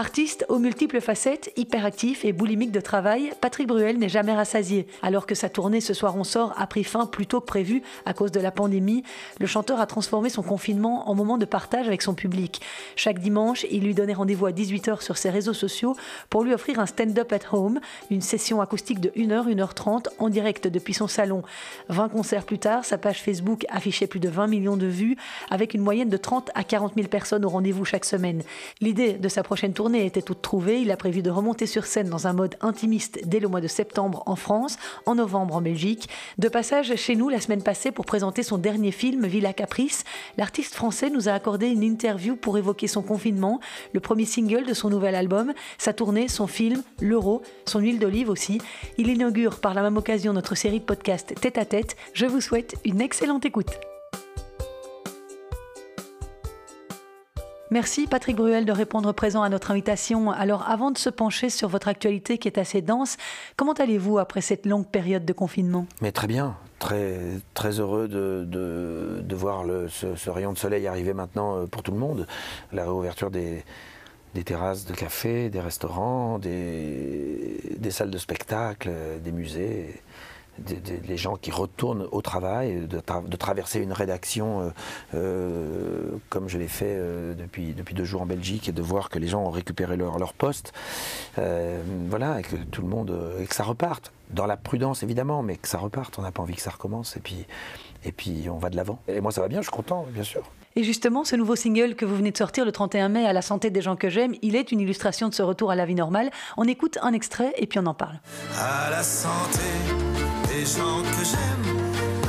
Artiste 0.00 0.46
aux 0.48 0.60
multiples 0.60 1.00
facettes, 1.00 1.52
hyperactif 1.56 2.24
et 2.24 2.32
boulimique 2.32 2.70
de 2.70 2.78
travail, 2.78 3.32
Patrick 3.40 3.66
Bruel 3.66 3.98
n'est 3.98 4.08
jamais 4.08 4.32
rassasié. 4.32 4.86
Alors 5.02 5.26
que 5.26 5.34
sa 5.34 5.48
tournée 5.48 5.80
Ce 5.80 5.92
soir 5.92 6.14
on 6.16 6.22
sort 6.22 6.54
a 6.56 6.68
pris 6.68 6.84
fin 6.84 7.04
plus 7.04 7.26
tôt 7.26 7.40
que 7.40 7.46
prévu 7.46 7.82
à 8.06 8.14
cause 8.14 8.30
de 8.30 8.38
la 8.38 8.52
pandémie, 8.52 9.02
le 9.40 9.48
chanteur 9.48 9.80
a 9.80 9.86
transformé 9.86 10.28
son 10.28 10.44
confinement 10.44 11.10
en 11.10 11.16
moment 11.16 11.36
de 11.36 11.44
partage 11.44 11.88
avec 11.88 12.02
son 12.02 12.14
public. 12.14 12.60
Chaque 12.94 13.18
dimanche, 13.18 13.66
il 13.72 13.82
lui 13.82 13.92
donnait 13.92 14.14
rendez-vous 14.14 14.46
à 14.46 14.52
18h 14.52 15.02
sur 15.02 15.16
ses 15.16 15.30
réseaux 15.30 15.52
sociaux 15.52 15.96
pour 16.30 16.44
lui 16.44 16.54
offrir 16.54 16.78
un 16.78 16.86
stand-up 16.86 17.32
at 17.32 17.52
home, 17.52 17.80
une 18.08 18.22
session 18.22 18.60
acoustique 18.60 19.00
de 19.00 19.08
1h, 19.08 19.52
1h30 19.52 20.06
en 20.20 20.28
direct 20.28 20.68
depuis 20.68 20.94
son 20.94 21.08
salon. 21.08 21.42
20 21.88 22.08
concerts 22.10 22.44
plus 22.44 22.60
tard, 22.60 22.84
sa 22.84 22.98
page 22.98 23.20
Facebook 23.20 23.66
affichait 23.68 24.06
plus 24.06 24.20
de 24.20 24.28
20 24.28 24.46
millions 24.46 24.76
de 24.76 24.86
vues 24.86 25.16
avec 25.50 25.74
une 25.74 25.82
moyenne 25.82 26.08
de 26.08 26.16
30 26.16 26.52
à 26.54 26.62
40 26.62 26.92
000 26.94 27.08
personnes 27.08 27.44
au 27.44 27.48
rendez-vous 27.48 27.84
chaque 27.84 28.04
semaine. 28.04 28.44
L'idée 28.80 29.14
de 29.14 29.28
sa 29.28 29.42
prochaine 29.42 29.72
tournée 29.72 29.87
était 29.94 30.22
toute 30.22 30.42
trouvée. 30.42 30.80
Il 30.80 30.90
a 30.90 30.96
prévu 30.96 31.22
de 31.22 31.30
remonter 31.30 31.66
sur 31.66 31.86
scène 31.86 32.08
dans 32.08 32.26
un 32.26 32.32
mode 32.32 32.56
intimiste 32.60 33.20
dès 33.24 33.40
le 33.40 33.48
mois 33.48 33.60
de 33.60 33.68
septembre 33.68 34.22
en 34.26 34.36
France, 34.36 34.76
en 35.06 35.14
novembre 35.14 35.56
en 35.56 35.60
Belgique. 35.60 36.08
De 36.38 36.48
passage 36.48 36.94
chez 36.96 37.16
nous 37.16 37.28
la 37.28 37.40
semaine 37.40 37.62
passée 37.62 37.90
pour 37.90 38.04
présenter 38.04 38.42
son 38.42 38.58
dernier 38.58 38.90
film, 38.90 39.26
Villa 39.26 39.52
Caprice, 39.52 40.04
l'artiste 40.36 40.74
français 40.74 41.10
nous 41.10 41.28
a 41.28 41.32
accordé 41.32 41.68
une 41.68 41.82
interview 41.82 42.36
pour 42.36 42.58
évoquer 42.58 42.86
son 42.86 43.02
confinement, 43.02 43.60
le 43.92 44.00
premier 44.00 44.24
single 44.24 44.66
de 44.66 44.74
son 44.74 44.90
nouvel 44.90 45.14
album, 45.14 45.52
sa 45.78 45.92
tournée, 45.92 46.28
son 46.28 46.46
film, 46.46 46.82
l'euro, 47.00 47.42
son 47.66 47.80
huile 47.80 47.98
d'olive 47.98 48.30
aussi. 48.30 48.60
Il 48.96 49.08
inaugure 49.08 49.60
par 49.60 49.74
la 49.74 49.82
même 49.82 49.96
occasion 49.96 50.32
notre 50.32 50.54
série 50.54 50.80
de 50.80 50.84
podcasts 50.84 51.34
Tête 51.40 51.58
à 51.58 51.64
Tête. 51.64 51.96
Je 52.12 52.26
vous 52.26 52.40
souhaite 52.40 52.74
une 52.84 53.00
excellente 53.00 53.44
écoute. 53.44 53.78
Merci 57.70 58.06
Patrick 58.06 58.36
Bruel 58.36 58.64
de 58.64 58.72
répondre 58.72 59.12
présent 59.12 59.42
à 59.42 59.50
notre 59.50 59.70
invitation. 59.70 60.30
Alors 60.30 60.66
avant 60.70 60.90
de 60.90 60.96
se 60.96 61.10
pencher 61.10 61.50
sur 61.50 61.68
votre 61.68 61.88
actualité 61.88 62.38
qui 62.38 62.48
est 62.48 62.56
assez 62.56 62.80
dense, 62.80 63.18
comment 63.56 63.74
allez-vous 63.74 64.18
après 64.18 64.40
cette 64.40 64.64
longue 64.64 64.86
période 64.86 65.26
de 65.26 65.34
confinement? 65.34 65.86
Mais 66.00 66.10
très 66.10 66.26
bien, 66.26 66.56
très, 66.78 67.18
très 67.52 67.78
heureux 67.78 68.08
de, 68.08 68.46
de, 68.48 69.34
voir 69.36 69.64
ce, 69.88 70.30
rayon 70.30 70.54
de 70.54 70.58
soleil 70.58 70.86
arriver 70.86 71.12
maintenant 71.12 71.56
euh, 71.56 71.66
pour 71.66 71.82
tout 71.82 71.92
le 71.92 71.98
monde. 71.98 72.26
La 72.72 72.84
réouverture 72.84 73.30
des, 73.30 73.62
des 74.34 74.44
terrasses 74.44 74.86
de 74.86 74.94
café, 74.94 75.50
des 75.50 75.60
restaurants, 75.60 76.38
des, 76.38 77.60
des 77.76 77.90
salles 77.90 78.10
de 78.10 78.18
spectacle, 78.18 78.90
des 79.22 79.32
musées 79.32 80.00
les 81.06 81.16
gens 81.16 81.36
qui 81.36 81.50
retournent 81.50 82.06
au 82.12 82.22
travail, 82.22 82.86
de, 82.86 83.36
traverser 83.36 83.80
une 83.80 83.92
rédaction 83.92 84.60
euh, 84.60 84.70
euh, 85.14 86.10
comme 86.28 86.48
je 86.48 86.58
l'ai 86.58 86.68
fait 86.68 86.96
euh, 86.96 87.34
depuis, 87.34 87.72
depuis 87.72 87.94
deux 87.94 88.04
jours 88.04 88.22
en 88.22 88.26
Belgique 88.26 88.68
et 88.68 88.72
de 88.72 88.82
voir 88.82 89.08
que 89.10 89.18
les 89.18 89.28
gens 89.28 89.42
ont 89.42 89.50
récupéré 89.50 89.96
leur, 89.96 90.18
leur 90.18 90.32
poste. 90.32 90.72
voilà, 91.36 92.40
et 92.40 92.42
que 92.42 92.56
tout 92.56 92.82
le 92.82 92.88
monde. 92.88 93.16
et 93.40 93.46
que 93.46 93.54
ça 93.54 93.64
reparte. 93.64 94.12
Dans 94.30 94.46
la 94.46 94.58
prudence 94.58 95.02
évidemment, 95.02 95.42
mais 95.42 95.56
que 95.56 95.68
ça 95.68 95.78
reparte. 95.78 96.18
On 96.18 96.22
n'a 96.22 96.32
pas 96.32 96.42
envie 96.42 96.54
que 96.54 96.60
ça 96.60 96.70
recommence. 96.70 97.16
Et 97.16 97.20
puis, 97.20 97.46
et 98.04 98.12
puis 98.12 98.48
on 98.50 98.58
va 98.58 98.68
de 98.68 98.76
l'avant. 98.76 99.00
Et 99.08 99.20
moi 99.20 99.32
ça 99.32 99.40
va 99.40 99.48
bien, 99.48 99.60
je 99.60 99.68
suis 99.68 99.76
content, 99.76 100.06
bien 100.10 100.22
sûr. 100.22 100.42
Et 100.76 100.84
justement, 100.84 101.24
ce 101.24 101.34
nouveau 101.34 101.56
single 101.56 101.96
que 101.96 102.04
vous 102.04 102.14
venez 102.14 102.30
de 102.30 102.36
sortir 102.36 102.64
le 102.64 102.70
31 102.70 103.08
mai 103.08 103.26
à 103.26 103.32
la 103.32 103.42
santé 103.42 103.70
des 103.70 103.80
gens 103.80 103.96
que 103.96 104.08
j'aime, 104.08 104.34
il 104.42 104.54
est 104.54 104.70
une 104.70 104.80
illustration 104.80 105.28
de 105.28 105.34
ce 105.34 105.42
retour 105.42 105.72
à 105.72 105.74
la 105.74 105.84
vie 105.86 105.96
normale. 105.96 106.30
On 106.56 106.64
écoute 106.64 106.98
un 107.02 107.12
extrait 107.12 107.52
et 107.56 107.66
puis 107.66 107.80
on 107.80 107.86
en 107.86 107.94
parle. 107.94 108.20
À 108.56 108.90
la 108.90 109.02
santé 109.02 110.17
les 110.50 110.64
gens 110.64 111.02
que 111.14 111.24
j'aime, 111.30 111.66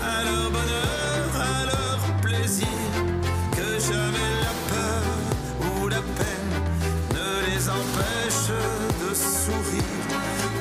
à 0.03 0.23
leur 0.23 0.51
bonheur, 0.51 1.27
à 1.35 1.65
leur 1.65 1.99
plaisir, 2.21 2.67
que 3.51 3.79
jamais 3.79 4.31
la 4.45 4.53
peur 4.71 5.03
ou 5.65 5.87
la 5.87 6.01
peine 6.17 6.53
ne 7.13 7.29
les 7.49 7.69
empêche 7.69 8.51
de 9.01 9.13
sourire, 9.13 9.99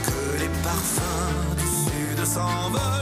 que 0.09 0.43
les 0.43 0.51
parfums 0.63 1.57
du 1.57 1.67
sud 1.67 2.25
s'envolent 2.25 2.98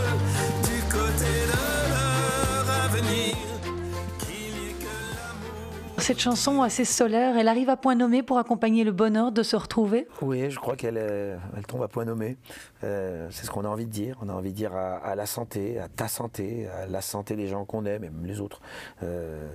Cette 6.07 6.21
chanson 6.21 6.63
assez 6.63 6.85
solaire, 6.85 7.37
elle 7.37 7.49
arrive 7.49 7.69
à 7.69 7.77
point 7.77 7.97
nommé 7.97 8.23
pour 8.23 8.39
accompagner 8.39 8.85
le 8.85 8.93
bonheur 8.93 9.33
de 9.33 9.43
se 9.43 9.57
retrouver 9.57 10.07
Oui, 10.23 10.53
je 10.53 10.57
crois 10.61 10.77
qu'elle 10.77 10.99
elle 10.99 11.67
tombe 11.67 11.83
à 11.83 11.89
point 11.89 12.05
nommé. 12.05 12.37
Euh, 12.85 13.27
c'est 13.33 13.45
ce 13.45 13.51
qu'on 13.51 13.65
a 13.65 13.69
envie 13.69 13.87
de 13.87 13.91
dire. 13.91 14.17
On 14.23 14.29
a 14.29 14.33
envie 14.33 14.53
de 14.53 14.57
dire 14.57 14.73
à, 14.73 15.17
la 15.17 15.27
santé, 15.27 15.81
à 15.81 15.89
ta 15.89 16.07
santé, 16.07 16.69
à 16.69 16.87
la 16.87 17.01
santé 17.01 17.35
des 17.35 17.49
gens 17.49 17.65
qu'on 17.65 17.85
aime, 17.87 18.03
même 18.03 18.25
les 18.25 18.41
autres. 18.41 18.61
Euh, 19.03 19.51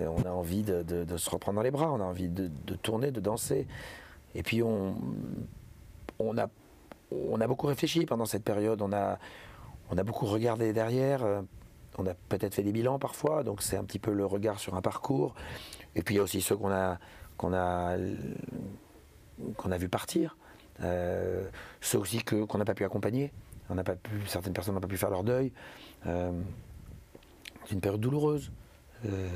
on 0.00 0.22
a 0.22 0.30
envie 0.30 0.64
de, 0.64 1.16
se 1.16 1.30
reprendre 1.30 1.58
dans 1.58 1.62
les 1.62 1.70
bras, 1.70 1.92
on 1.92 2.00
a 2.00 2.04
envie 2.04 2.28
de, 2.28 2.50
tourner, 2.82 3.12
de 3.12 3.20
danser. 3.20 3.68
Et 4.34 4.42
puis 4.42 4.64
on, 4.64 4.96
a, 6.36 7.46
beaucoup 7.46 7.68
réfléchi 7.68 8.04
pendant 8.04 8.26
cette 8.26 8.42
période, 8.42 8.82
on 8.82 8.92
a, 8.92 9.18
beaucoup 10.02 10.26
regardé 10.26 10.72
derrière. 10.72 11.22
Euh, 11.22 11.40
on 11.96 12.06
a 12.06 12.14
peut-être 12.14 12.54
fait 12.54 12.64
des 12.64 12.72
bilans 12.72 12.98
parfois, 12.98 13.44
donc 13.44 13.62
c'est 13.62 13.76
un 13.76 13.84
petit 13.84 14.00
peu 14.00 14.12
le 14.12 14.26
regard 14.26 14.58
sur 14.58 14.74
un 14.74 14.82
parcours. 14.82 15.36
Et 15.96 16.02
puis 16.02 16.14
il 16.14 16.18
y 16.18 16.20
a 16.20 16.22
aussi 16.22 16.40
ceux 16.40 16.56
qu'on 16.56 16.70
a, 16.70 16.98
qu'on 17.36 17.52
a, 17.54 17.96
qu'on 19.56 19.72
a 19.72 19.78
vu 19.78 19.88
partir, 19.88 20.36
euh, 20.82 21.46
ceux 21.80 21.98
aussi 21.98 22.22
que, 22.22 22.44
qu'on 22.44 22.58
n'a 22.58 22.64
pas 22.64 22.74
pu 22.74 22.84
accompagner. 22.84 23.32
On 23.70 23.74
n'a 23.74 23.84
pas 23.84 23.96
pu, 23.96 24.10
certaines 24.26 24.52
personnes 24.52 24.74
n'ont 24.74 24.80
pas 24.80 24.88
pu 24.88 24.96
faire 24.98 25.10
leur 25.10 25.24
deuil. 25.24 25.52
Euh, 26.06 26.32
c'est 27.64 27.72
une 27.72 27.80
période 27.80 28.00
douloureuse. 28.00 28.50
Euh, 29.06 29.28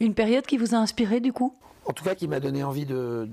une 0.00 0.14
période 0.14 0.46
qui 0.46 0.58
vous 0.58 0.74
a 0.74 0.78
inspiré 0.78 1.20
du 1.20 1.32
coup? 1.32 1.56
En 1.86 1.92
tout 1.92 2.04
cas, 2.04 2.14
qui 2.14 2.28
m'a 2.28 2.40
donné 2.40 2.64
envie 2.64 2.86
de, 2.86 3.28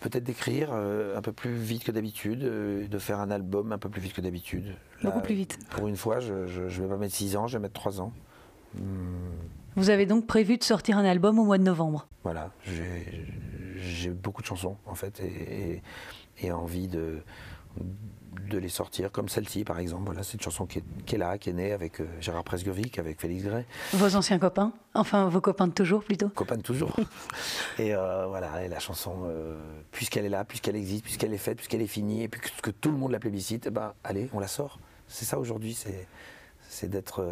peut-être 0.00 0.24
d'écrire 0.24 0.70
euh, 0.72 1.16
un 1.16 1.22
peu 1.22 1.32
plus 1.32 1.54
vite 1.54 1.84
que 1.84 1.92
d'habitude, 1.92 2.42
euh, 2.42 2.86
de 2.86 2.98
faire 2.98 3.20
un 3.20 3.30
album 3.30 3.72
un 3.72 3.78
peu 3.78 3.88
plus 3.88 4.02
vite 4.02 4.12
que 4.12 4.20
d'habitude. 4.20 4.74
Beaucoup 5.02 5.20
plus 5.20 5.34
vite. 5.34 5.58
Pour 5.70 5.88
une 5.88 5.96
fois, 5.96 6.20
je 6.20 6.32
ne 6.32 6.68
vais 6.68 6.88
pas 6.88 6.96
mettre 6.96 7.14
6 7.14 7.36
ans, 7.36 7.46
je 7.46 7.56
vais 7.56 7.62
mettre 7.62 7.74
3 7.74 8.00
ans. 8.00 8.12
Hmm. 8.74 8.82
Vous 9.76 9.90
avez 9.90 10.06
donc 10.06 10.26
prévu 10.26 10.56
de 10.56 10.64
sortir 10.64 10.98
un 10.98 11.04
album 11.04 11.38
au 11.38 11.44
mois 11.44 11.58
de 11.58 11.64
novembre 11.64 12.06
Voilà, 12.22 12.50
j'ai 13.76 14.10
beaucoup 14.10 14.42
de 14.42 14.46
chansons 14.46 14.76
en 14.86 14.94
fait 14.94 15.20
et, 15.20 15.82
et 16.40 16.52
envie 16.52 16.88
de, 16.88 17.22
de 18.50 18.58
les 18.58 18.68
sortir, 18.68 19.10
comme 19.12 19.28
celle-ci 19.28 19.64
par 19.64 19.78
exemple. 19.78 20.04
Voilà, 20.06 20.22
c'est 20.22 20.34
une 20.34 20.40
chanson 20.40 20.66
qui 20.66 20.78
est, 20.78 21.18
là, 21.18 21.38
qui 21.38 21.50
est 21.50 21.54
née 21.54 21.72
avec 21.72 22.00
euh, 22.00 22.06
Gérard 22.20 22.44
Presgovic, 22.44 22.98
avec 22.98 23.20
Félix 23.20 23.44
Gray. 23.44 23.64
Vos 23.92 24.16
anciens 24.16 24.38
copains 24.38 24.72
Enfin, 24.94 25.28
vos 25.28 25.40
copains 25.40 25.66
de 25.66 25.72
toujours 25.72 26.04
plutôt 26.04 26.28
Copains 26.28 26.56
de 26.56 26.62
toujours. 26.62 26.94
et 27.78 27.94
euh, 27.94 28.26
voilà, 28.26 28.68
la 28.68 28.78
chanson, 28.78 29.22
euh, 29.24 29.58
puisqu'elle 29.90 30.24
est 30.24 30.30
là, 30.30 30.44
puisqu'elle 30.44 30.76
existe, 30.76 31.04
puisqu'elle 31.04 31.32
est 31.32 31.38
faite, 31.38 31.56
puisqu'elle 31.56 31.82
est 31.82 31.86
finie, 31.86 32.22
et 32.22 32.28
puisque 32.28 32.78
tout 32.80 32.90
le 32.90 32.96
monde 32.96 33.12
la 33.12 33.18
plébiscite, 33.18 33.66
eh 33.66 33.70
ben, 33.70 33.94
allez, 34.04 34.28
on 34.32 34.40
la 34.40 34.48
sort. 34.48 34.78
C'est 35.08 35.24
ça 35.24 35.38
aujourd'hui, 35.38 35.74
c'est 35.74 36.06
c'est 36.68 36.90
d'être 36.90 37.24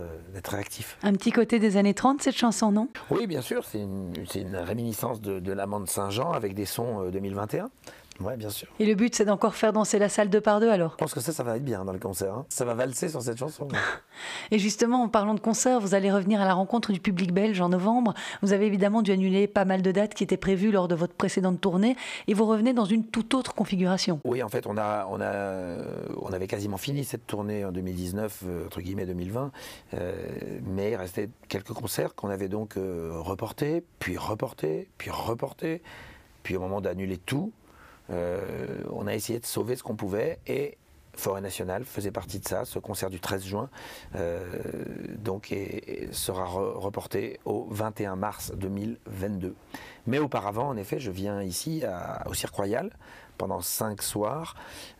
réactif. 0.49 0.99
Un 1.03 1.13
petit 1.13 1.33
côté 1.33 1.59
des 1.59 1.77
années 1.77 1.95
30, 1.95 2.23
cette 2.23 2.37
chanson, 2.37 2.71
non? 2.71 2.89
Oui, 3.11 3.27
bien 3.27 3.41
sûr, 3.41 3.65
c'est 3.65 3.81
une, 3.81 4.13
une, 4.35 4.57
réminiscence 4.57 5.21
de, 5.21 5.41
de 5.41 5.53
l'amant 5.53 5.81
de 5.81 5.89
Saint-Jean 5.89 6.33
avec 6.33 6.55
des 6.55 6.67
sons 6.67 7.11
2021. 7.11 7.71
Ouais, 8.21 8.37
bien 8.37 8.51
sûr. 8.51 8.69
Et 8.79 8.87
le 8.87 8.95
but, 8.95 9.15
c'est 9.15 9.25
d'encore 9.25 9.55
faire 9.55 9.73
danser 9.73 9.99
la 9.99 10.09
salle 10.09 10.29
deux 10.29 10.41
par 10.41 10.61
deux 10.61 10.69
alors? 10.69 10.93
Je 10.93 10.97
pense 10.97 11.15
que 11.15 11.21
ça, 11.21 11.33
ça 11.33 11.43
va 11.43 11.57
être 11.57 11.65
bien 11.65 11.85
dans 11.85 11.93
le 11.93 11.99
concert. 11.99 12.35
Hein. 12.35 12.47
Ça 12.49 12.65
va 12.65 12.75
valser 12.75 13.09
sur 13.09 13.23
cette 13.23 13.39
chanson. 13.39 13.69
et 14.51 14.59
justement, 14.59 15.03
en 15.03 15.09
parlant 15.09 15.35
de 15.35 15.41
concert, 15.41 15.81
vous 15.81 15.95
allez 15.95 16.13
revenir 16.13 16.41
à 16.41 16.45
la 16.45 16.55
rencontre 16.55 16.93
du 16.93 17.01
public 17.01 17.33
belge 17.33 17.61
en 17.61 17.71
novembre. 17.71 18.15
Vous 18.43 18.53
avez 18.53 18.67
évidemment 18.67 19.03
dû 19.03 19.13
annuler 19.13 19.47
pas 19.47 19.65
mal 19.65 19.83
de 19.83 19.91
dates 19.91 20.15
qui 20.15 20.25
étaient 20.25 20.37
prévues 20.37 20.71
lors 20.71 20.89
de 20.89 20.95
votre 20.95 21.15
précédente 21.15 21.61
tournée 21.61 21.97
et 22.27 22.35
vous 22.35 22.45
revenez 22.45 22.73
dans 22.75 22.85
une 22.85 23.07
toute 23.07 23.35
autre 23.35 23.55
configuration. 23.55 24.21
Oui, 24.25 24.43
en 24.43 24.49
fait, 24.49 24.67
on, 24.67 24.77
a, 24.77 25.07
on, 25.11 25.21
a, 25.21 25.77
on 26.21 26.33
avait 26.33 26.47
quasiment 26.47 26.77
fini 26.77 27.05
cette 27.05 27.27
tournée 27.27 27.65
en 27.65 27.73
2019, 27.73 28.43
euh, 28.47 28.67
entre 28.67 28.81
guillemets 28.81 29.07
2020, 29.07 29.51
euh, 29.95 30.15
mais 30.65 30.93
il 30.93 30.97
restait 30.97 31.31
quelques 31.49 31.73
concerts 31.73 32.15
qu'on 32.15 32.29
avait 32.29 32.49
donc 32.49 32.77
euh, 32.77 33.13
reportés, 33.15 33.83
puis 33.99 34.17
reportés, 34.17 34.89
puis 34.99 35.11
reportés. 35.11 35.83
Puis 36.43 36.57
au 36.57 36.61
moment 36.61 36.81
d'annuler 36.81 37.19
tout, 37.19 37.53
euh, 37.62 37.62
on 38.13 39.07
a 39.07 39.15
essayé 39.15 39.39
de 39.39 39.47
sauver 39.47 39.77
ce 39.77 39.83
qu'on 39.83 39.97
pouvait 39.97 40.39
et 40.47 40.77
Forêt 41.15 41.41
Nationale 41.41 41.85
faisait 41.85 42.11
partie 42.11 42.39
de 42.39 42.49
ça, 42.49 42.65
ce 42.65 42.79
concert 42.79 43.11
du 43.11 43.21
13 43.21 43.45
juin, 43.45 43.69
euh, 44.15 44.45
donc 45.19 45.55
sera 46.11 46.45
reporté 46.45 47.39
au 47.45 47.67
21 47.71 48.17
mars 48.17 48.53
2022. 48.57 49.55
Mais 50.07 50.19
auparavant, 50.19 50.69
en 50.69 50.77
effet, 50.77 50.99
je 50.99 51.11
viens 51.11 51.43
ici 51.43 51.83
au 52.27 52.35
Cirque 52.35 52.55
Royal 52.55 52.91
pendant 53.39 53.61
5 53.61 54.03
soirs, 54.03 54.55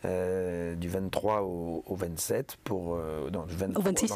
euh, 0.05 0.75
du 0.75 0.89
23 0.89 1.41
au, 1.41 1.83
27, 1.89 2.57
pour, 2.63 2.97
non, 3.31 3.43
du 3.43 3.55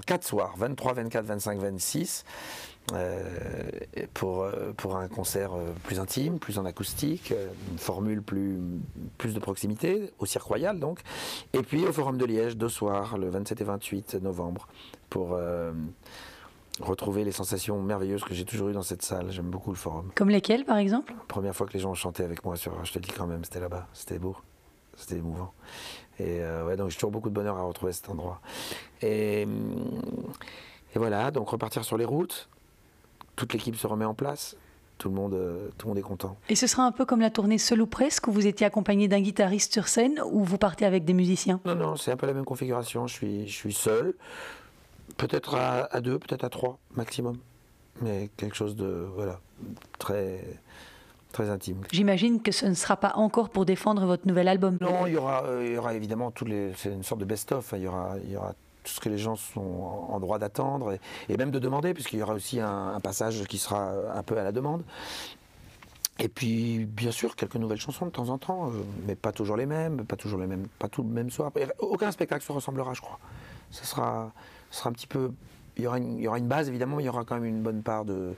4 0.06 0.24
soirs, 0.24 0.54
23, 0.58 0.94
24, 0.94 1.26
25, 1.26 1.60
26. 1.60 2.26
Euh, 2.94 3.70
pour, 4.14 4.44
euh, 4.44 4.72
pour 4.78 4.96
un 4.96 5.10
concert 5.10 5.54
euh, 5.54 5.74
plus 5.84 6.00
intime, 6.00 6.40
plus 6.40 6.58
en 6.58 6.64
acoustique, 6.64 7.34
une 7.72 7.78
formule 7.78 8.22
plus, 8.22 8.62
plus 9.18 9.34
de 9.34 9.40
proximité, 9.42 10.14
au 10.20 10.26
Cirque 10.26 10.46
Royal 10.46 10.80
donc, 10.80 11.02
et 11.52 11.64
puis 11.64 11.86
au 11.86 11.92
Forum 11.92 12.18
de 12.18 12.24
Liège 12.24 12.56
deux 12.56 12.70
soirs, 12.70 13.18
le 13.18 13.30
27 13.30 13.60
et 13.60 13.64
28 13.66 14.14
novembre, 14.16 14.70
pour 15.10 15.38
retrouver 16.80 17.24
les 17.24 17.32
sensations 17.32 17.82
merveilleuses 17.82 18.24
que 18.24 18.34
j'ai 18.34 18.46
toujours 18.46 18.70
eues 18.70 18.74
dans 18.74 18.84
cette 18.84 19.02
salle. 19.02 19.32
J'aime 19.32 19.50
beaucoup 19.50 19.72
le 19.72 19.78
forum. 19.78 20.12
Comme 20.16 20.30
lesquelles, 20.30 20.64
par 20.64 20.78
exemple? 20.78 21.14
Première 21.28 21.56
fois 21.56 21.68
que 21.68 21.74
les 21.74 21.80
gens 21.80 21.92
ont 21.92 21.96
chanté 21.96 22.24
avec 22.24 22.46
moi 22.46 22.56
sur, 22.56 22.86
je 22.86 22.94
te 22.94 23.00
dis 23.00 23.10
quand 23.10 23.28
même, 23.28 23.44
c'était 23.44 23.60
là-bas, 23.60 23.88
c'était 23.94 24.20
beau, 24.20 24.36
c'était 24.96 25.18
émouvant. 25.18 25.54
Et 26.20 26.42
euh, 26.42 26.66
ouais, 26.66 26.78
donc 26.78 26.90
j'ai 26.90 26.96
toujours 26.96 27.12
beaucoup 27.12 27.30
de 27.30 27.36
bonheur 27.36 27.58
à 27.58 27.64
retrouver 27.64 27.92
cet 27.92 28.10
endroit. 28.10 28.42
Et, 29.02 29.44
hum, 29.46 30.02
et 30.96 31.00
voilà, 31.00 31.32
donc 31.32 31.50
repartir 31.50 31.84
sur 31.84 31.98
les 31.98 32.06
routes, 32.06 32.50
toute 33.38 33.54
l'équipe 33.54 33.78
se 33.78 33.88
remet 33.88 34.04
en 34.04 34.14
place, 34.14 34.58
tout 34.98 35.08
le 35.10 35.16
monde, 35.16 35.36
euh, 35.36 35.70
tout 35.78 35.86
le 35.88 35.92
monde 35.92 35.98
est 36.00 36.02
content. 36.02 36.36
Et 36.50 36.56
ce 36.56 36.68
sera 36.68 36.84
un 36.84 36.92
peu 36.92 37.06
comme 37.06 37.22
la 37.22 37.30
tournée 37.30 37.58
Seul 37.60 37.82
ou 37.82 37.88
presque, 37.88 38.28
où 38.28 38.32
vous 38.32 38.48
étiez 38.48 38.66
accompagné 38.68 39.08
d'un 39.08 39.22
guitariste 39.22 39.72
sur 39.72 39.88
scène, 39.88 40.20
ou 40.32 40.44
vous 40.44 40.58
partez 40.58 40.86
avec 40.86 41.06
des 41.06 41.14
musiciens? 41.14 41.62
Non, 41.66 41.76
non, 41.76 41.96
c'est 41.96 42.12
un 42.12 42.18
peu 42.18 42.26
la 42.28 42.34
même 42.34 42.46
configuration. 42.46 43.08
Je 43.08 43.14
suis, 43.14 43.48
je 43.48 43.54
suis 43.54 43.74
seul, 43.74 44.16
peut-être 45.18 45.56
à, 45.56 45.86
à 45.96 46.02
deux, 46.02 46.20
peut-être 46.20 46.44
à 46.44 46.50
trois 46.50 46.80
maximum, 46.96 47.38
mais 48.02 48.30
quelque 48.38 48.56
chose 48.56 48.76
de 48.76 49.08
voilà 49.16 49.40
très 50.00 50.44
très 51.32 51.50
intime. 51.52 51.82
J'imagine 51.92 52.42
que 52.42 52.52
ce 52.52 52.66
ne 52.66 52.74
sera 52.74 52.98
pas 52.98 53.12
encore 53.16 53.50
pour 53.50 53.66
défendre 53.66 54.06
votre 54.08 54.28
nouvel 54.28 54.48
album. 54.48 54.78
Non, 54.82 55.06
il 55.06 55.14
y 55.14 55.18
aura, 55.18 55.44
euh, 55.46 55.64
il 55.68 55.74
y 55.74 55.78
aura 55.78 55.94
évidemment 55.94 56.32
tous 56.32 56.46
les, 56.46 56.72
c'est 56.76 56.90
une 56.92 57.04
sorte 57.04 57.22
de 57.22 57.26
best-of. 57.26 57.74
hein. 57.74 57.78
Il 57.78 57.84
y 57.84 57.88
aura, 57.88 58.16
il 58.24 58.32
y 58.32 58.36
aura 58.38 58.54
tout 58.88 58.94
ce 58.94 59.00
que 59.02 59.10
les 59.10 59.18
gens 59.18 59.36
sont 59.36 60.08
en 60.10 60.20
droit 60.20 60.40
d'attendre 60.40 60.98
et, 61.30 61.38
même 61.38 61.52
de 61.52 61.60
demander, 61.60 61.94
puisqu'il 61.94 62.20
y 62.20 62.24
aura 62.24 62.34
aussi 62.34 62.60
un, 62.62 63.00
passage 63.04 63.44
qui 63.44 63.58
sera 63.58 63.92
un 64.16 64.24
peu 64.24 64.38
à 64.38 64.44
la 64.44 64.52
demande. 64.52 64.84
Et 66.20 66.30
puis, 66.30 66.86
bien 66.86 67.12
sûr, 67.12 67.36
quelques 67.36 67.58
nouvelles 67.58 67.80
chansons 67.80 68.06
de 68.06 68.12
temps 68.12 68.30
en 68.30 68.40
temps, 68.40 68.70
euh, 68.70 68.84
mais 69.06 69.16
pas 69.16 69.32
toujours 69.32 69.56
les 69.56 69.68
mêmes, 69.68 70.04
pas 70.04 70.16
toujours 70.16 70.40
les 70.40 70.48
mêmes, 70.48 70.68
pas 70.80 70.88
tout 70.88 71.04
le 71.04 71.10
même 71.10 71.30
soir. 71.30 71.52
Aucun 71.78 72.12
spectacle 72.12 72.44
se 72.44 72.52
ressemblera, 72.52 72.94
je 72.96 73.02
crois. 73.02 73.20
Ce 73.70 73.86
sera, 73.86 74.32
sera 74.72 74.90
un 74.90 74.94
petit 74.94 75.06
peu. 75.06 75.32
Il 75.76 75.84
y, 75.84 75.88
aura 75.88 76.00
une, 76.00 76.18
il 76.18 76.24
y 76.24 76.28
aura 76.28 76.40
une 76.40 76.48
base, 76.48 76.70
évidemment, 76.70 76.96
mais 76.96 77.04
il 77.04 77.06
y 77.06 77.10
aura 77.10 77.24
quand 77.24 77.36
même 77.36 77.46
une 77.46 77.62
bonne 77.62 77.84
part 77.84 78.04
de- 78.04 78.34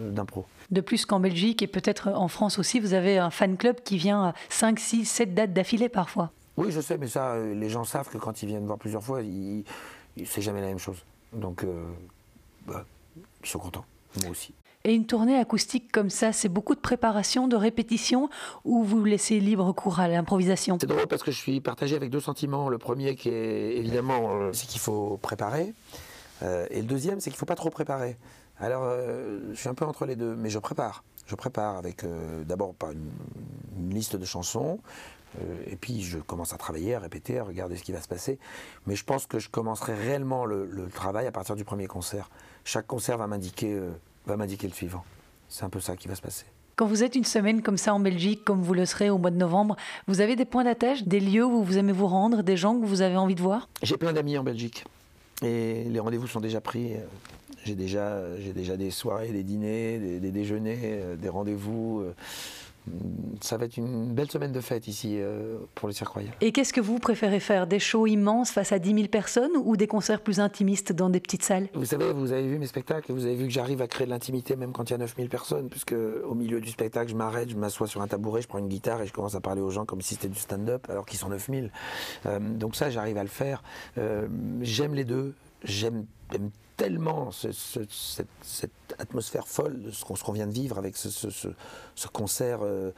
euh, 0.00 0.10
d'impro. 0.10 0.46
De 0.70 0.80
plus 0.80 1.04
qu'en 1.04 1.20
Belgique 1.20 1.60
et 1.62 1.66
peut-être 1.66 2.08
en 2.08 2.28
France 2.28 2.58
aussi, 2.58 2.80
vous 2.80 2.94
avez 2.94 3.18
un 3.18 3.30
fan 3.30 3.58
club 3.58 3.76
qui 3.84 3.98
vient 3.98 4.28
à 4.28 4.34
5, 4.48 4.78
6, 4.78 5.04
7 5.04 5.34
dates 5.34 5.52
d'affilée 5.52 5.90
parfois. 5.90 6.30
Oui, 6.58 6.72
je 6.72 6.80
sais, 6.80 6.98
mais 6.98 7.08
ça, 7.08 7.32
euh, 7.32 7.54
les 7.54 7.70
gens 7.70 7.84
savent 7.84 8.08
que 8.08 8.18
quand 8.18 8.42
ils 8.42 8.46
viennent 8.46 8.66
voir 8.66 8.78
plusieurs 8.78 9.02
fois, 9.02 9.20
c'est 10.26 10.42
jamais 10.42 10.60
la 10.60 10.66
même 10.66 10.78
chose. 10.78 11.04
Donc, 11.32 11.62
euh, 11.62 11.84
bah, 12.66 12.84
ils 13.42 13.48
sont 13.48 13.60
contents. 13.60 13.84
Moi 14.20 14.30
aussi. 14.30 14.52
Et 14.84 14.94
une 14.94 15.06
tournée 15.06 15.36
acoustique 15.36 15.90
comme 15.92 16.08
ça, 16.08 16.32
c'est 16.32 16.48
beaucoup 16.48 16.74
de 16.74 16.80
préparation, 16.80 17.48
de 17.48 17.56
répétition, 17.56 18.30
ou 18.64 18.82
vous 18.82 19.04
laissez 19.04 19.40
libre 19.40 19.72
cours 19.72 20.00
à 20.00 20.08
l'improvisation? 20.08 20.78
C'est 20.80 20.86
drôle 20.86 21.06
parce 21.06 21.22
que 21.22 21.30
je 21.30 21.36
suis 21.36 21.60
partagé 21.60 21.96
avec 21.96 22.10
deux 22.10 22.20
sentiments. 22.20 22.68
Le 22.68 22.78
premier, 22.78 23.14
qui 23.14 23.28
est 23.28 23.76
évidemment, 23.76 24.30
euh, 24.30 24.52
c'est 24.52 24.66
qu'il 24.66 24.80
faut 24.80 25.18
préparer. 25.20 25.74
Euh, 26.42 26.66
et 26.70 26.80
le 26.80 26.86
deuxième, 26.86 27.20
c'est 27.20 27.30
qu'il 27.30 27.36
ne 27.36 27.40
faut 27.40 27.46
pas 27.46 27.56
trop 27.56 27.70
préparer. 27.70 28.16
Alors, 28.60 28.82
euh, 28.84 29.40
je 29.52 29.58
suis 29.58 29.68
un 29.68 29.74
peu 29.74 29.84
entre 29.84 30.06
les 30.06 30.16
deux, 30.16 30.34
mais 30.36 30.48
je 30.48 30.58
prépare. 30.58 31.04
Je 31.26 31.34
prépare 31.34 31.76
avec 31.76 32.06
d'abord 32.46 32.74
une, 32.90 33.10
une 33.78 33.94
liste 33.94 34.16
de 34.16 34.24
chansons, 34.24 34.80
et 35.66 35.76
puis 35.76 36.02
je 36.02 36.18
commence 36.18 36.52
à 36.52 36.56
travailler, 36.56 36.94
à 36.94 36.98
répéter, 36.98 37.38
à 37.38 37.44
regarder 37.44 37.76
ce 37.76 37.82
qui 37.82 37.92
va 37.92 38.00
se 38.00 38.08
passer. 38.08 38.38
Mais 38.86 38.96
je 38.96 39.04
pense 39.04 39.26
que 39.26 39.38
je 39.38 39.48
commencerai 39.48 39.94
réellement 39.94 40.44
le, 40.44 40.66
le 40.66 40.86
travail 40.88 41.26
à 41.26 41.32
partir 41.32 41.54
du 41.56 41.64
premier 41.64 41.86
concert. 41.86 42.30
Chaque 42.64 42.86
concert 42.86 43.18
va 43.18 43.26
m'indiquer, 43.26 43.74
euh, 43.74 43.90
va 44.26 44.36
m'indiquer 44.36 44.66
le 44.66 44.72
suivant. 44.72 45.04
C'est 45.48 45.64
un 45.64 45.70
peu 45.70 45.80
ça 45.80 45.96
qui 45.96 46.08
va 46.08 46.14
se 46.14 46.22
passer. 46.22 46.44
Quand 46.76 46.86
vous 46.86 47.02
êtes 47.02 47.16
une 47.16 47.24
semaine 47.24 47.62
comme 47.62 47.76
ça 47.76 47.92
en 47.92 48.00
Belgique, 48.00 48.44
comme 48.44 48.62
vous 48.62 48.74
le 48.74 48.86
serez 48.86 49.10
au 49.10 49.18
mois 49.18 49.30
de 49.30 49.36
novembre, 49.36 49.76
vous 50.06 50.20
avez 50.20 50.36
des 50.36 50.44
points 50.44 50.64
d'attache, 50.64 51.02
des 51.02 51.18
lieux 51.18 51.44
où 51.44 51.62
vous 51.62 51.76
aimez 51.76 51.92
vous 51.92 52.06
rendre, 52.06 52.42
des 52.42 52.56
gens 52.56 52.78
que 52.78 52.86
vous 52.86 53.02
avez 53.02 53.16
envie 53.16 53.34
de 53.34 53.42
voir? 53.42 53.68
J'ai 53.82 53.96
plein 53.96 54.12
d'amis 54.12 54.38
en 54.38 54.44
Belgique 54.44 54.84
et 55.42 55.84
les 55.84 55.98
rendez-vous 56.00 56.26
sont 56.26 56.40
déjà 56.40 56.60
pris. 56.60 56.92
J'ai 57.64 57.74
déjà, 57.74 58.36
j'ai 58.38 58.52
déjà 58.52 58.76
des 58.76 58.90
soirées, 58.90 59.32
des 59.32 59.42
dîners, 59.42 59.98
des, 59.98 60.20
des 60.20 60.30
déjeuners, 60.30 60.78
euh, 60.84 61.16
des 61.16 61.28
rendez-vous. 61.28 62.04
Ça 63.40 63.56
va 63.56 63.66
être 63.66 63.76
une 63.76 64.12
belle 64.14 64.30
semaine 64.30 64.50
de 64.52 64.60
fête 64.60 64.88
ici 64.88 65.16
euh, 65.20 65.58
pour 65.76 65.86
le 65.88 65.94
Cirque 65.94 66.10
Royal. 66.12 66.32
Et 66.40 66.50
qu'est-ce 66.52 66.72
que 66.72 66.80
vous 66.80 66.98
préférez 66.98 67.38
faire? 67.40 67.66
Des 67.68 67.78
shows 67.78 68.06
immenses 68.08 68.50
face 68.50 68.72
à 68.72 68.78
10 68.80 68.94
000 68.94 69.06
personnes 69.08 69.52
ou 69.62 69.76
des 69.76 69.86
concerts 69.86 70.20
plus 70.20 70.40
intimistes 70.40 70.92
dans 70.92 71.08
des 71.08 71.20
petites 71.20 71.44
salles? 71.44 71.68
Vous 71.74 71.84
savez, 71.84 72.12
vous 72.12 72.32
avez 72.32 72.48
vu 72.48 72.58
mes 72.58 72.66
spectacles 72.66 73.10
et 73.12 73.14
vous 73.14 73.24
avez 73.26 73.36
vu 73.36 73.44
que 73.46 73.52
j'arrive 73.52 73.80
à 73.80 73.86
créer 73.86 74.06
de 74.06 74.10
l'intimité 74.10 74.56
même 74.56 74.72
quand 74.72 74.90
il 74.90 74.92
y 74.92 74.94
a 74.94 74.98
9000 74.98 75.28
personnes, 75.28 75.68
puisque 75.68 75.94
au 75.94 76.34
milieu 76.34 76.60
du 76.60 76.70
spectacle, 76.70 77.10
je 77.10 77.16
m'arrête, 77.16 77.48
je 77.50 77.56
m'assois 77.56 77.86
sur 77.86 78.02
un 78.02 78.08
tabouret, 78.08 78.42
je 78.42 78.48
prends 78.48 78.58
une 78.58 78.68
guitare 78.68 79.02
et 79.02 79.06
je 79.06 79.12
commence 79.12 79.34
à 79.36 79.40
parler 79.40 79.60
aux 79.60 79.70
gens 79.70 79.84
comme 79.84 80.00
si 80.00 80.14
c'était 80.14 80.28
du 80.28 80.38
stand-up 80.38 80.86
alors 80.88 81.06
qu'ils 81.06 81.18
sont 81.18 81.28
9000. 81.28 81.70
Euh, 82.26 82.38
donc 82.40 82.74
ça, 82.74 82.90
j'arrive 82.90 83.18
à 83.18 83.22
le 83.22 83.28
faire. 83.28 83.62
Euh, 83.98 84.26
j'aime 84.62 84.94
les 84.94 85.04
deux. 85.04 85.34
J'aime 85.64 86.06
j'aime 86.32 86.50
tellement 86.76 87.30
ce- 87.32 87.50
ce- 87.52 87.80
cette, 87.88 88.28
cette 88.42 88.87
atmosphère 88.98 89.46
folle 89.46 89.82
de 89.82 89.90
ce 89.90 90.04
qu'on 90.04 90.14
qu'on 90.14 90.32
vient 90.32 90.46
de 90.46 90.52
vivre 90.52 90.78
avec 90.78 90.96
ce, 90.96 91.10
ce- 91.10 91.30
ce- 91.30 91.48
ce 91.94 92.08
concert 92.08 92.60
euh, 92.62 92.90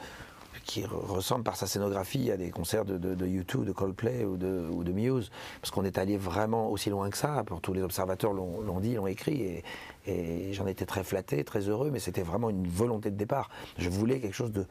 qui 0.64 0.82
re- 0.82 0.88
ressemble 0.88 1.44
par 1.44 1.56
sa 1.56 1.66
scénographie 1.66 2.30
à 2.30 2.36
des 2.36 2.50
concerts 2.50 2.84
de, 2.84 2.98
de, 2.98 3.14
de 3.14 3.26
U2, 3.26 3.64
de 3.64 3.72
Coldplay 3.72 4.24
ou 4.24 4.36
de, 4.36 4.66
ou 4.70 4.84
Muse, 4.92 5.30
parce 5.60 5.70
qu'on 5.70 5.84
est 5.84 5.98
allé 5.98 6.16
vraiment 6.16 6.68
aussi 6.70 6.90
loin 6.90 7.08
que 7.10 7.16
ça, 7.16 7.44
tous 7.62 7.72
les 7.72 7.82
observateurs 7.82 8.32
l'ont 8.32 8.80
dit, 8.80 8.94
l'ont 8.94 9.06
écrit, 9.06 9.62
et, 10.06 10.52
j'en 10.52 10.66
étais 10.66 10.86
très 10.86 11.04
flatté, 11.04 11.44
très 11.44 11.60
heureux, 11.68 11.90
mais 11.90 12.00
c'était 12.00 12.22
vraiment 12.22 12.50
une 12.50 12.66
volonté 12.66 13.10
de 13.10 13.16
départ. 13.16 13.48
Je 13.78 13.88
voulais 13.88 14.20
quelque 14.20 14.34
chose 14.34 14.52
de, 14.52 14.66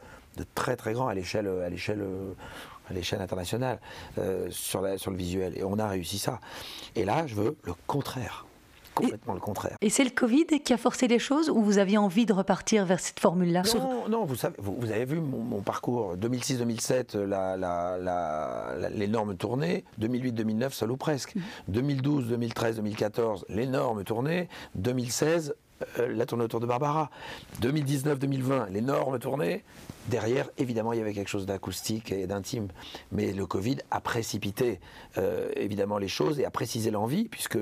très 0.54 0.76
très 0.76 0.92
grand 0.92 1.08
à 1.08 1.14
l'échelle 1.14 1.48
internationale 3.20 3.80
euh, 4.18 4.48
sur 4.50 4.82
le 4.82 5.16
visuel, 5.16 5.56
et 5.56 5.64
on 5.64 5.78
a 5.78 5.88
réussi 5.88 6.18
ça. 6.18 6.40
Et 6.94 7.04
là, 7.04 7.26
je 7.26 7.34
veux 7.34 7.56
le 7.64 7.72
contraire, 7.86 8.46
complètement 9.00 9.34
le 9.34 9.40
contraire. 9.40 9.76
Et 9.80 9.90
c'est 9.90 10.04
le 10.04 10.10
Covid 10.10 10.46
qui 10.64 10.72
a 10.72 10.76
forcé 10.76 11.08
les 11.08 11.18
choses 11.18 11.50
ou 11.50 11.62
vous 11.62 11.78
aviez 11.78 11.98
envie 11.98 12.26
de 12.26 12.32
repartir 12.32 12.84
vers 12.86 13.00
cette 13.00 13.20
formule-là 13.20 13.62
Non, 13.74 14.08
non, 14.08 14.24
vous, 14.24 14.34
savez, 14.36 14.54
vous, 14.58 14.76
vous 14.78 14.90
avez 14.90 15.04
vu 15.04 15.20
mon, 15.20 15.38
mon 15.38 15.60
parcours 15.60 16.16
2006-2007, 16.16 17.16
la- 17.16 17.56
la- 17.56 17.96
la- 17.98 18.74
la- 18.78 18.88
l'énorme 18.90 19.36
tournée, 19.36 19.84
2008-2009, 19.98 20.72
seul 20.72 20.90
ou 20.90 20.96
presque, 20.96 21.34
2012, 21.68 22.28
2013, 22.28 22.76
2014, 22.76 23.44
l'énorme 23.48 24.04
tournée, 24.04 24.48
2016, 24.74 25.54
euh, 25.98 26.12
la 26.14 26.26
tournée 26.26 26.44
autour 26.44 26.60
de 26.60 26.66
Barbara, 26.66 27.10
2019-2020, 27.62 28.66
l'énorme 28.70 29.18
tournée. 29.18 29.64
Derrière, 30.10 30.50
évidemment, 30.58 30.92
il 30.92 30.98
y 30.98 31.02
avait 31.02 31.12
quelque 31.12 31.28
chose 31.28 31.46
d'acoustique 31.46 32.10
et 32.10 32.26
d'intime, 32.26 32.66
mais 33.12 33.32
le 33.32 33.46
Covid 33.46 33.76
a 33.92 34.00
précipité 34.00 34.80
euh, 35.18 35.50
évidemment 35.54 35.98
les 35.98 36.08
choses 36.08 36.40
et 36.40 36.44
a 36.44 36.50
précisé 36.50 36.90
l'envie, 36.90 37.28
puisque, 37.28 37.58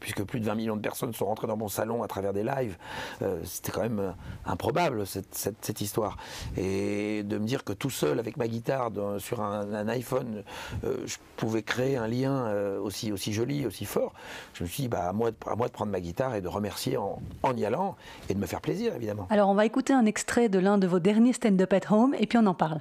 puisque 0.00 0.22
plus 0.24 0.40
de 0.40 0.46
20 0.46 0.54
millions 0.54 0.76
de 0.76 0.80
personnes 0.80 1.12
sont 1.12 1.26
rentrées 1.26 1.48
dans 1.48 1.56
mon 1.58 1.68
salon 1.68 2.02
à 2.02 2.08
travers 2.08 2.32
des 2.32 2.44
lives. 2.44 2.78
Euh, 3.20 3.40
C'était 3.44 3.72
quand 3.72 3.82
même 3.82 3.98
euh, 3.98 4.10
improbable 4.46 5.06
cette, 5.06 5.34
cette- 5.34 5.80
histoire. 5.82 6.16
Et 6.56 7.24
de 7.24 7.36
me 7.38 7.44
dire 7.46 7.64
que 7.64 7.72
tout 7.74 7.90
seul, 7.90 8.18
avec 8.20 8.36
ma 8.36 8.46
guitare 8.46 8.90
sur 9.18 9.40
un, 9.40 9.88
iPhone, 9.88 10.44
je 10.84 11.16
pouvais 11.36 11.62
créer 11.62 11.96
un 11.96 12.06
lien 12.06 12.54
aussi, 12.78 13.10
aussi 13.10 13.32
joli, 13.32 13.66
aussi 13.66 13.84
fort, 13.84 14.12
je 14.54 14.62
me 14.62 14.68
suis 14.68 14.84
dit, 14.84 14.88
bah, 14.88 15.08
à, 15.08 15.12
moi 15.12 15.30
de, 15.32 15.36
à 15.46 15.56
moi 15.56 15.66
de 15.66 15.72
prendre 15.72 15.90
ma 15.90 16.00
guitare 16.00 16.36
et 16.36 16.40
de 16.40 16.46
remercier 16.46 16.96
en, 16.98 17.20
en 17.42 17.56
y 17.56 17.64
allant 17.64 17.96
et 18.28 18.34
de 18.34 18.38
me 18.38 18.46
faire 18.46 18.60
plaisir, 18.60 18.94
évidemment. 18.94 19.26
Alors 19.30 19.48
on 19.48 19.54
va 19.54 19.66
écouter 19.66 19.92
un 19.92 20.06
extrait 20.06 20.48
de 20.48 20.58
l'un 20.60 20.78
de 20.78 20.86
vos 20.86 21.00
derniers 21.00 21.32
stand-up 21.32 21.72
at 21.82 21.92
home 21.92 22.14
et 22.18 22.26
puis 22.26 22.38
on 22.38 22.46
en 22.46 22.54
parle. 22.54 22.80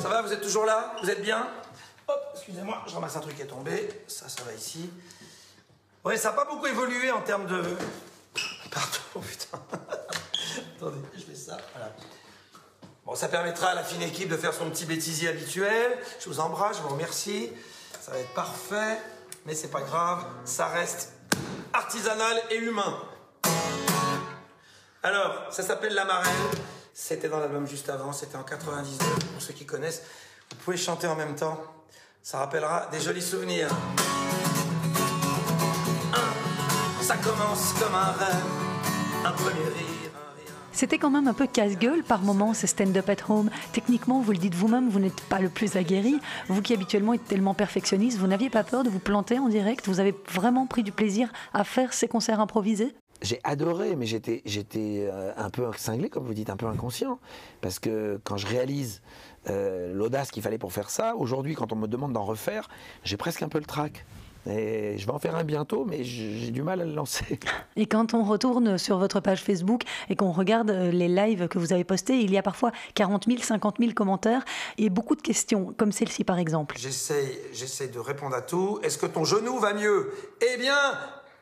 Ça 0.00 0.08
va, 0.08 0.22
vous 0.22 0.32
êtes 0.32 0.42
toujours 0.42 0.64
là? 0.64 0.94
Vous 1.02 1.10
êtes 1.10 1.22
bien? 1.22 1.48
Hop, 2.06 2.20
excusez-moi, 2.34 2.82
je 2.86 2.94
ramasse 2.94 3.16
un 3.16 3.20
truc 3.20 3.36
qui 3.36 3.42
est 3.42 3.46
tombé. 3.46 3.88
Ça, 4.06 4.28
ça 4.28 4.42
va 4.44 4.52
ici. 4.52 4.90
Ouais, 6.04 6.16
ça 6.16 6.30
n'a 6.30 6.36
pas 6.36 6.44
beaucoup 6.44 6.66
évolué 6.66 7.10
en 7.10 7.20
termes 7.20 7.46
de. 7.46 7.62
Pardon, 8.70 9.26
putain. 9.26 9.60
Attendez, 10.76 10.98
je 11.16 11.22
fais 11.22 11.34
ça. 11.34 11.56
Voilà. 11.74 11.92
Bon, 13.04 13.14
ça 13.14 13.28
permettra 13.28 13.68
à 13.68 13.74
la 13.74 13.82
fine 13.82 14.02
équipe 14.02 14.28
de 14.28 14.36
faire 14.36 14.54
son 14.54 14.70
petit 14.70 14.84
bêtisier 14.84 15.28
habituel. 15.28 15.98
Je 16.20 16.28
vous 16.28 16.40
embrasse, 16.40 16.76
je 16.76 16.82
vous 16.82 16.90
remercie. 16.90 17.50
Ça 18.00 18.12
va 18.12 18.18
être 18.18 18.34
parfait, 18.34 18.98
mais 19.44 19.54
c'est 19.54 19.70
pas 19.70 19.82
grave, 19.82 20.24
ça 20.44 20.66
reste 20.66 21.12
artisanal 21.72 22.40
et 22.50 22.56
humain. 22.56 23.02
Alors, 25.02 25.46
ça 25.50 25.62
s'appelle 25.62 25.94
La 25.94 26.04
Marelle. 26.04 26.32
C'était 27.00 27.28
dans 27.28 27.38
l'album 27.38 27.64
juste 27.64 27.88
avant, 27.90 28.12
c'était 28.12 28.36
en 28.36 28.42
99. 28.42 28.98
Pour 29.32 29.40
ceux 29.40 29.54
qui 29.54 29.64
connaissent, 29.64 30.02
vous 30.50 30.56
pouvez 30.56 30.76
chanter 30.76 31.06
en 31.06 31.14
même 31.14 31.36
temps. 31.36 31.56
Ça 32.24 32.38
rappellera 32.38 32.88
des 32.90 33.00
jolis 33.00 33.22
souvenirs. 33.22 33.68
Ça 37.00 37.16
commence 37.18 37.72
comme 37.74 37.94
un 37.94 38.10
rêve, 38.10 38.44
un 39.24 39.30
premier 39.30 39.68
rire. 39.68 40.10
C'était 40.72 40.98
quand 40.98 41.10
même 41.10 41.28
un 41.28 41.34
peu 41.34 41.46
casse-gueule 41.46 42.02
par 42.02 42.20
moments 42.20 42.52
ce 42.52 42.66
stand-up 42.66 43.08
at 43.08 43.28
home. 43.28 43.48
Techniquement, 43.72 44.20
vous 44.20 44.32
le 44.32 44.38
dites 44.38 44.56
vous-même, 44.56 44.90
vous 44.90 44.98
n'êtes 44.98 45.20
pas 45.22 45.38
le 45.38 45.48
plus 45.48 45.76
aguerri. 45.76 46.20
Vous 46.48 46.62
qui 46.62 46.74
habituellement 46.74 47.14
êtes 47.14 47.26
tellement 47.26 47.54
perfectionniste, 47.54 48.18
vous 48.18 48.26
n'aviez 48.26 48.50
pas 48.50 48.64
peur 48.64 48.82
de 48.82 48.90
vous 48.90 48.98
planter 48.98 49.38
en 49.38 49.48
direct? 49.48 49.86
Vous 49.86 50.00
avez 50.00 50.14
vraiment 50.32 50.66
pris 50.66 50.82
du 50.82 50.90
plaisir 50.90 51.32
à 51.54 51.62
faire 51.62 51.92
ces 51.92 52.08
concerts 52.08 52.40
improvisés? 52.40 52.92
J'ai 53.20 53.40
adoré, 53.42 53.96
mais 53.96 54.06
j'étais, 54.06 54.42
j'étais 54.44 55.08
euh, 55.10 55.32
un 55.36 55.50
peu 55.50 55.68
cinglé, 55.76 56.08
comme 56.08 56.24
vous 56.24 56.34
dites, 56.34 56.50
un 56.50 56.56
peu 56.56 56.66
inconscient. 56.66 57.18
Parce 57.60 57.78
que 57.78 58.20
quand 58.22 58.36
je 58.36 58.46
réalise 58.46 59.02
euh, 59.48 59.92
l'audace 59.92 60.30
qu'il 60.30 60.42
fallait 60.42 60.58
pour 60.58 60.72
faire 60.72 60.90
ça, 60.90 61.16
aujourd'hui, 61.16 61.54
quand 61.54 61.72
on 61.72 61.76
me 61.76 61.88
demande 61.88 62.12
d'en 62.12 62.24
refaire, 62.24 62.68
j'ai 63.02 63.16
presque 63.16 63.42
un 63.42 63.48
peu 63.48 63.58
le 63.58 63.64
trac. 63.64 64.04
Et 64.48 64.96
je 64.96 65.04
vais 65.04 65.12
en 65.12 65.18
faire 65.18 65.36
un 65.36 65.44
bientôt, 65.44 65.84
mais 65.84 66.04
j'ai 66.04 66.50
du 66.50 66.62
mal 66.62 66.80
à 66.80 66.84
le 66.84 66.94
lancer. 66.94 67.38
Et 67.76 67.86
quand 67.86 68.14
on 68.14 68.22
retourne 68.22 68.78
sur 68.78 68.98
votre 68.98 69.20
page 69.20 69.42
Facebook 69.42 69.82
et 70.08 70.16
qu'on 70.16 70.32
regarde 70.32 70.70
euh, 70.70 70.90
les 70.90 71.08
lives 71.08 71.48
que 71.48 71.58
vous 71.58 71.72
avez 71.72 71.84
postés, 71.84 72.20
il 72.20 72.32
y 72.32 72.38
a 72.38 72.42
parfois 72.42 72.72
40 72.94 73.26
000, 73.26 73.38
50 73.42 73.76
000 73.78 73.92
commentaires 73.92 74.44
et 74.78 74.90
beaucoup 74.90 75.16
de 75.16 75.22
questions, 75.22 75.74
comme 75.76 75.92
celle-ci 75.92 76.24
par 76.24 76.38
exemple. 76.38 76.76
J'essaye, 76.78 77.38
j'essaye 77.52 77.88
de 77.88 77.98
répondre 77.98 78.34
à 78.34 78.42
tout. 78.42 78.78
Est-ce 78.82 78.96
que 78.96 79.06
ton 79.06 79.24
genou 79.24 79.58
va 79.58 79.74
mieux? 79.74 80.12
Eh 80.40 80.56
bien, 80.56 80.76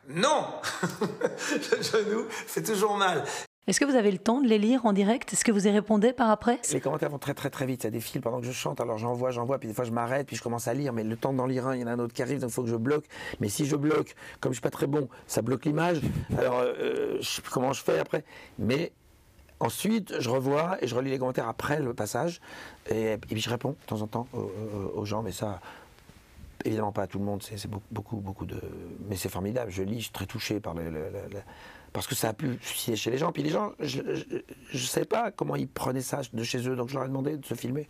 non. 0.07 0.45
Le 1.71 1.81
genou 1.81 2.25
fait 2.29 2.63
toujours 2.63 2.97
mal. 2.97 3.23
Est-ce 3.67 3.81
que 3.81 3.85
vous 3.85 3.95
avez 3.95 4.11
le 4.11 4.17
temps 4.17 4.39
de 4.39 4.47
les 4.47 4.59
lire 4.59 4.85
en 4.85 4.93
direct? 4.93 5.33
Est-ce 5.33 5.43
que 5.43 5.51
vous 5.51 5.67
y 5.67 5.69
répondez 5.69 6.13
par 6.13 6.29
après? 6.29 6.57
Les 6.71 6.79
commentaires 6.79 7.09
vont 7.09 7.17
très 7.17 7.33
très 7.33 7.49
très 7.49 7.65
vite, 7.65 7.81
ça 7.81 7.89
défile 7.89 8.21
pendant 8.21 8.39
que 8.39 8.45
je 8.45 8.53
chante, 8.53 8.79
alors 8.79 8.97
j'envoie, 8.97 9.31
j'envoie, 9.31 9.59
puis 9.59 9.67
des 9.67 9.73
fois 9.73 9.83
je 9.83 9.91
m'arrête, 9.91 10.25
puis 10.25 10.37
je 10.37 10.41
commence 10.41 10.69
à 10.69 10.73
lire, 10.73 10.93
mais 10.93 11.03
le 11.03 11.17
temps 11.17 11.33
d'en 11.33 11.45
lire 11.45 11.67
un, 11.67 11.75
il 11.75 11.81
y 11.81 11.83
en 11.83 11.87
a 11.87 11.91
un 11.91 11.99
autre 11.99 12.13
qui 12.13 12.21
arrive, 12.21 12.39
donc 12.39 12.51
il 12.51 12.53
faut 12.53 12.63
que 12.63 12.69
je 12.69 12.77
bloque. 12.77 13.03
Mais 13.41 13.49
si 13.49 13.65
je 13.65 13.75
bloque, 13.75 14.15
comme 14.39 14.53
je 14.53 14.55
suis 14.55 14.61
pas 14.61 14.69
très 14.69 14.87
bon, 14.87 15.09
ça 15.27 15.41
bloque 15.41 15.65
l'image, 15.65 15.99
alors 16.37 16.61
euh, 16.61 17.17
je 17.19 17.27
sais 17.27 17.41
plus 17.41 17.51
comment 17.51 17.73
je 17.73 17.83
fais 17.83 17.99
après. 17.99 18.23
Mais 18.57 18.93
ensuite, 19.59 20.17
je 20.17 20.29
revois 20.29 20.77
et 20.81 20.87
je 20.87 20.95
relis 20.95 21.09
les 21.09 21.19
commentaires 21.19 21.49
après 21.49 21.81
le 21.81 21.93
passage, 21.93 22.39
et, 22.89 23.17
puis 23.17 23.41
je 23.41 23.49
réponds 23.49 23.71
de 23.71 23.85
temps 23.85 24.01
en 24.01 24.07
temps 24.07 24.27
aux, 24.31 25.03
gens, 25.03 25.23
mais 25.23 25.33
ça, 25.33 25.59
évidemment 26.67 26.91
pas 26.91 27.03
à 27.03 27.07
tout 27.07 27.19
le 27.19 27.25
monde, 27.25 27.43
c'est 27.43 27.69
beaucoup, 27.91 28.17
beaucoup, 28.17 28.45
de. 28.45 28.59
Mais 29.09 29.15
c'est 29.15 29.29
formidable, 29.29 29.71
je 29.71 29.83
lis, 29.83 29.97
je 29.97 30.03
suis 30.03 30.11
très 30.11 30.25
touché 30.25 30.59
par 30.59 30.73
le 30.73 30.83
parce 31.93 32.05
que 32.05 32.15
ça 32.15 32.29
a 32.29 32.33
pu 32.33 32.59
susciter 32.61 32.95
chez 32.95 33.09
les 33.09 33.17
gens. 33.17 33.31
Puis 33.31 33.41
les 33.41 33.49
gens, 33.49 33.71
je 33.79 34.01
ne 34.01 34.77
sais 34.77 35.05
pas 35.05 35.31
comment 35.31 35.55
ils 35.55 35.67
prenaient 35.67 36.01
ça 36.01 36.21
de 36.31 36.43
chez 36.43 36.67
eux, 36.67 36.75
donc 36.75 36.89
je 36.89 36.95
leur 36.95 37.05
ai 37.05 37.07
demandé 37.07 37.37
de 37.37 37.45
se 37.45 37.55
filmer. 37.55 37.87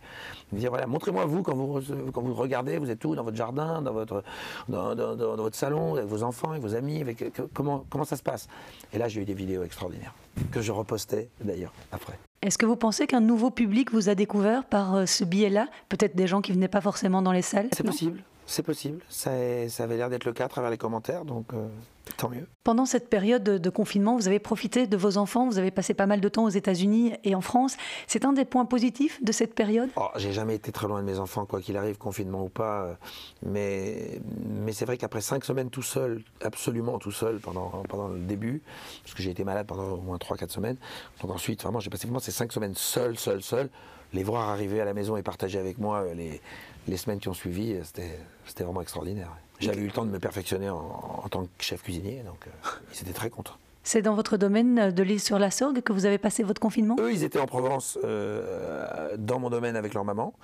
De 0.52 0.58
dire 0.58 0.70
voilà, 0.70 0.86
montrez-moi 0.86 1.26
vous 1.26 1.42
quand 1.42 1.54
vous 1.54 1.82
quand 2.12 2.22
vous 2.22 2.34
regardez, 2.34 2.78
vous 2.78 2.90
êtes 2.90 3.04
où 3.04 3.14
dans 3.14 3.24
votre 3.24 3.36
jardin, 3.36 3.82
dans 3.82 3.92
votre 3.92 4.22
dans, 4.68 4.94
votre 5.36 5.56
salon, 5.56 5.96
avec 5.96 6.08
vos 6.08 6.22
enfants, 6.22 6.52
avec 6.52 6.62
vos 6.62 6.74
amis, 6.74 7.00
avec 7.00 7.24
comment 7.52 7.84
comment 7.90 8.04
ça 8.04 8.16
se 8.16 8.22
passe? 8.22 8.48
Et 8.92 8.98
là, 8.98 9.08
j'ai 9.08 9.20
eu 9.20 9.24
des 9.24 9.34
vidéos 9.34 9.62
extraordinaires 9.62 10.14
que 10.52 10.62
je 10.62 10.72
repostais 10.72 11.28
d'ailleurs 11.42 11.72
après. 11.92 12.18
Est-ce 12.40 12.56
que 12.56 12.66
vous 12.66 12.76
pensez 12.76 13.06
qu'un 13.06 13.20
nouveau 13.20 13.50
public 13.50 13.92
vous 13.92 14.08
a 14.08 14.14
découvert 14.14 14.64
par 14.64 14.94
euh, 14.94 15.06
ce 15.06 15.24
biais-là? 15.24 15.66
Peut-être 15.88 16.14
des 16.14 16.28
gens 16.28 16.40
qui 16.40 16.52
venaient 16.52 16.68
pas 16.68 16.80
forcément 16.80 17.20
dans 17.20 17.32
les 17.32 17.42
salles? 17.42 17.68
C'est 17.72 17.84
possible. 17.84 18.22
C'est 18.50 18.62
possible, 18.62 19.02
ça, 19.10 19.30
ça, 19.68 19.84
avait 19.84 19.98
l'air 19.98 20.08
d'être 20.08 20.24
le 20.24 20.32
cas 20.32 20.46
à 20.46 20.48
travers 20.48 20.70
les 20.70 20.78
commentaires, 20.78 21.26
donc 21.26 21.52
euh, 21.52 21.68
tant 22.16 22.30
mieux. 22.30 22.46
Pendant 22.64 22.86
cette 22.86 23.10
période 23.10 23.44
de 23.44 23.70
confinement, 23.70 24.16
vous 24.16 24.26
avez 24.26 24.38
profité 24.38 24.86
de 24.86 24.96
vos 24.96 25.18
enfants, 25.18 25.46
vous 25.46 25.58
avez 25.58 25.70
passé 25.70 25.92
pas 25.92 26.06
mal 26.06 26.22
de 26.22 26.28
temps 26.30 26.44
aux 26.44 26.48
États-Unis 26.48 27.12
et 27.24 27.34
en 27.34 27.42
France. 27.42 27.76
C'est 28.06 28.24
un 28.24 28.32
des 28.32 28.46
points 28.46 28.64
positifs 28.64 29.22
de 29.22 29.32
cette 29.32 29.54
période? 29.54 29.90
Oh, 29.96 30.08
J'ai 30.16 30.32
jamais 30.32 30.54
été 30.54 30.72
très 30.72 30.88
loin 30.88 31.02
de 31.02 31.04
mes 31.04 31.18
enfants, 31.18 31.44
quoi 31.44 31.60
qu'il 31.60 31.76
arrive, 31.76 31.98
confinement 31.98 32.42
ou 32.42 32.48
pas. 32.48 32.84
Euh, 32.84 32.94
mais, 33.42 34.18
mais 34.46 34.72
c'est 34.72 34.86
vrai 34.86 34.96
qu'après 34.96 35.20
cinq 35.20 35.44
semaines 35.44 35.68
tout 35.68 35.82
seul, 35.82 36.22
absolument 36.40 36.98
tout 36.98 37.12
seul 37.12 37.40
pendant, 37.40 37.68
pendant 37.86 38.08
le 38.08 38.20
début, 38.20 38.62
parce 39.02 39.14
que 39.14 39.22
j'ai 39.22 39.30
été 39.30 39.44
malade 39.44 39.66
pendant 39.66 39.90
au 39.90 40.00
moins 40.00 40.16
3-4 40.16 40.48
semaines, 40.48 40.78
donc 41.20 41.32
ensuite, 41.32 41.62
vraiment, 41.62 41.80
j'ai 41.80 41.90
passé 41.90 42.06
vraiment 42.06 42.18
ces 42.18 42.32
cinq 42.32 42.50
semaines 42.50 42.74
seul, 42.74 43.18
seul, 43.18 43.42
seul. 43.42 43.68
Les 44.14 44.24
voir 44.24 44.48
arriver 44.48 44.80
à 44.80 44.86
la 44.86 44.94
maison 44.94 45.18
et 45.18 45.22
partager 45.22 45.58
avec 45.58 45.76
moi 45.76 45.98
euh, 45.98 46.14
les 46.14 46.40
les 46.88 46.96
semaines 46.96 47.20
qui 47.20 47.28
ont 47.28 47.34
suivi, 47.34 47.76
c'était 47.84 48.64
vraiment 48.64 48.82
extraordinaire. 48.82 49.30
J'avais 49.60 49.80
eu 49.80 49.86
le 49.86 49.92
temps 49.92 50.04
de 50.04 50.10
me 50.10 50.18
perfectionner 50.18 50.70
en, 50.70 51.24
tant 51.30 51.44
que 51.44 51.48
chef 51.64 51.82
cuisinier, 51.82 52.22
donc 52.24 52.46
euh, 52.46 52.68
ils 52.94 53.00
étaient 53.02 53.12
très 53.12 53.30
contents. 53.30 53.56
C'est 53.82 54.02
dans 54.02 54.14
votre 54.14 54.36
domaine 54.36 54.90
de 54.90 55.02
l'île 55.02 55.20
sur 55.20 55.38
la 55.38 55.50
Sorgue 55.50 55.80
que 55.80 55.92
vous 55.92 56.04
avez 56.04 56.18
passé 56.18 56.42
votre 56.42 56.60
confinement? 56.60 56.96
Eux, 57.00 57.12
ils 57.12 57.24
étaient 57.24 57.38
en 57.38 57.46
Provence, 57.46 57.98
euh, 58.04 59.16
dans 59.16 59.38
mon 59.38 59.50
domaine 59.50 59.76
avec 59.76 59.94
leur 59.94 60.04
maman. 60.04 60.34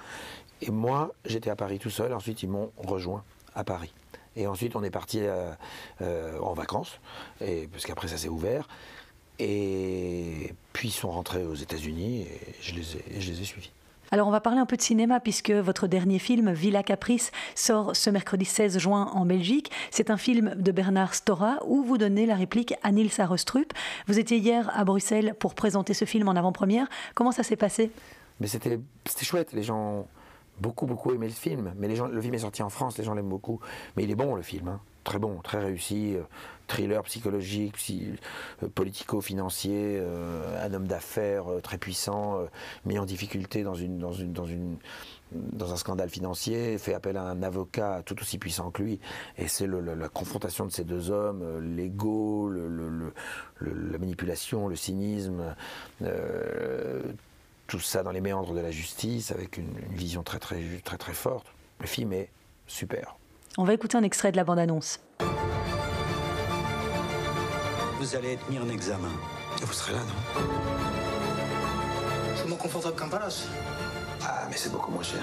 Et 0.63 0.71
moi, 0.71 1.13
j'étais 1.27 1.51
à 1.51 1.57
Paris 1.57 1.79
tout 1.79 1.91
seul. 1.91 2.13
Ensuite, 2.15 2.43
ils 2.43 2.49
m'ont 2.49 2.73
rejoint 2.79 3.23
à 3.55 3.63
Paris. 3.63 3.93
Et 4.37 4.47
ensuite, 4.47 4.77
on 4.77 4.83
est 4.83 4.91
parti 4.91 5.21
euh, 5.23 6.41
en 6.41 6.55
vacances, 6.55 6.99
et, 7.41 7.69
parce 7.71 7.85
qu'après, 7.85 8.09
ça 8.09 8.17
s'est 8.17 8.29
ouvert. 8.29 8.67
Et 9.39 10.55
puis, 10.73 10.89
ils 10.89 10.93
sont 10.93 11.11
rentrés 11.11 11.45
aux 11.45 11.55
États-Unis 11.55 12.23
et 12.23 12.41
je 12.61 12.75
les 12.75 12.97
ai, 12.97 13.21
je 13.21 13.31
les 13.31 13.43
ai 13.43 13.45
suivis. 13.45 13.71
Alors 14.15 14.29
on 14.29 14.31
va 14.31 14.41
parler 14.41 14.61
un 14.61 14.65
peu 14.65 14.77
de 14.77 14.81
cinéma 14.81 15.19
puisque 15.19 15.51
votre 15.51 15.89
dernier 15.89 16.21
film, 16.21 16.53
Villa 16.53 16.85
Caprice, 16.85 17.33
sort 17.57 17.97
ce 17.97 18.11
mercredi 18.11 18.45
16 18.45 18.79
juin 18.79 19.11
en 19.13 19.27
Belgique. 19.27 19.73
C'est 19.91 20.09
un 20.09 20.17
film 20.17 20.55
de 20.55 20.71
Bernard 20.71 21.15
Stora 21.15 21.57
où 21.67 21.83
vous 21.83 21.99
donnez 21.99 22.25
la 22.25 22.37
réplique 22.37 22.75
à 22.85 22.93
Nils 22.93 23.11
Arestrup. 23.19 23.73
Vous 24.07 24.21
étiez 24.21 24.37
hier 24.37 24.71
à 24.73 24.85
Bruxelles 24.85 25.35
pour 25.41 25.57
présenter 25.57 25.95
ce 25.95 26.05
film 26.05 26.29
en 26.29 26.37
avant-première. 26.37 26.87
Comment 27.17 27.33
ça 27.33 27.43
s'est 27.43 27.57
passé? 27.57 27.91
Mais 28.39 28.47
c'était 28.47 28.79
chouette, 29.21 29.53
les 29.53 29.65
gens 29.65 30.07
beaucoup 30.61 30.87
beaucoup 30.87 31.13
aimé 31.13 31.27
le 31.27 31.33
film. 31.33 31.73
Mais 31.77 31.89
les 31.89 31.97
gens, 31.97 32.07
le 32.07 32.21
film 32.21 32.35
est 32.35 32.39
sorti 32.39 32.63
en 32.63 32.71
France, 32.71 32.99
les 32.99 33.05
gens 33.05 33.15
l'aiment 33.15 33.29
beaucoup. 33.29 33.61
Mais 33.97 34.05
il 34.05 34.11
est 34.11 34.15
bon 34.17 34.35
le 34.35 34.43
film, 34.43 34.69
hein. 34.69 34.81
très 35.05 35.19
bon, 35.19 35.41
très 35.43 35.59
réussi. 35.59 36.15
Euh, 36.15 36.23
thriller 36.67 37.03
psychologique, 37.03 37.77
euh, 38.63 38.69
politico-financier, 38.75 39.99
euh, 40.01 40.67
un 40.67 40.73
homme 40.73 40.87
d'affaires 40.87 41.45
très 41.63 41.77
puissant, 41.77 42.39
mis 42.87 42.99
en 42.99 43.05
difficulté 43.05 43.63
dans, 43.63 43.75
une, 43.75 43.99
dans, 43.99 44.15
une, 44.15 44.33
dans, 44.33 44.47
une, 44.47 44.77
dans 45.33 45.75
un 45.75 45.77
scandale 45.77 46.09
financier, 46.09 46.79
fait 46.79 46.95
appel 46.95 47.19
à 47.19 47.25
un 47.25 47.43
avocat 47.43 48.01
tout 48.07 48.19
aussi 48.19 48.39
puissant 48.39 48.71
que 48.71 48.83
lui. 48.83 49.01
Et 49.37 49.47
c'est 49.47 49.67
la 49.67 50.09
confrontation 50.09 50.65
de 50.65 50.71
ces 50.71 50.85
deux 50.85 51.11
hommes, 51.11 51.61
l'ego, 51.77 52.49
le, 52.49 53.13
la 53.61 53.99
manipulation, 53.99 54.67
le 54.67 54.77
cynisme. 54.77 55.55
Tout 57.67 57.81
ça 57.81 58.03
dans 58.03 58.13
les 58.13 58.21
méandres 58.21 58.55
de 58.55 58.61
la 58.61 58.71
justice, 58.71 59.31
avec 59.31 59.57
une, 59.57 59.77
une 59.91 59.97
vision 59.97 60.23
très 60.23 60.39
très 60.39 60.63
très 60.85 60.99
très 60.99 61.15
forte. 61.15 61.47
Le 61.81 61.87
film 61.87 62.13
est 62.13 62.31
super. 62.67 63.17
On 63.57 63.65
va 63.65 63.75
écouter 63.75 63.97
un 63.97 64.03
extrait 64.03 64.33
de 64.33 64.37
la 64.37 64.45
bande-annonce 64.45 65.01
vous 68.05 68.17
allez 68.17 68.33
être 68.33 68.51
mis 68.51 68.59
en 68.59 68.69
examen. 68.69 69.09
vous 69.63 69.73
serez 69.73 69.93
là, 69.95 70.01
non? 70.01 70.43
C'est 72.37 72.47
moins 72.47 72.59
confortable 72.59 72.97
qu'un 72.97 73.09
palace. 73.09 73.47
Ah, 74.23 74.47
mais 74.51 74.57
c'est 74.59 74.71
beaucoup 74.71 74.91
moins 74.91 75.03
cher. 75.03 75.23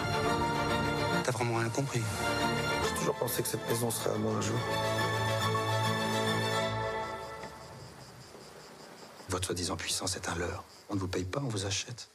T'as 1.23 1.31
vraiment 1.31 1.57
rien 1.57 1.69
compris. 1.69 2.01
J'ai 2.83 2.95
toujours 2.97 3.13
pensé 3.13 3.43
que 3.43 3.49
cette 3.49 3.69
maison 3.69 3.91
serait 3.91 4.15
à 4.15 4.17
moi 4.17 4.33
un 4.33 4.41
jour. 4.41 4.57
Votre 9.29 9.45
soi-disant 9.45 9.77
puissance 9.77 10.15
est 10.15 10.27
un 10.27 10.35
leurre. 10.35 10.63
On 10.89 10.95
ne 10.95 10.99
vous 10.99 11.07
paye 11.07 11.25
pas, 11.25 11.39
on 11.39 11.49
vous 11.49 11.67
achète 11.67 12.09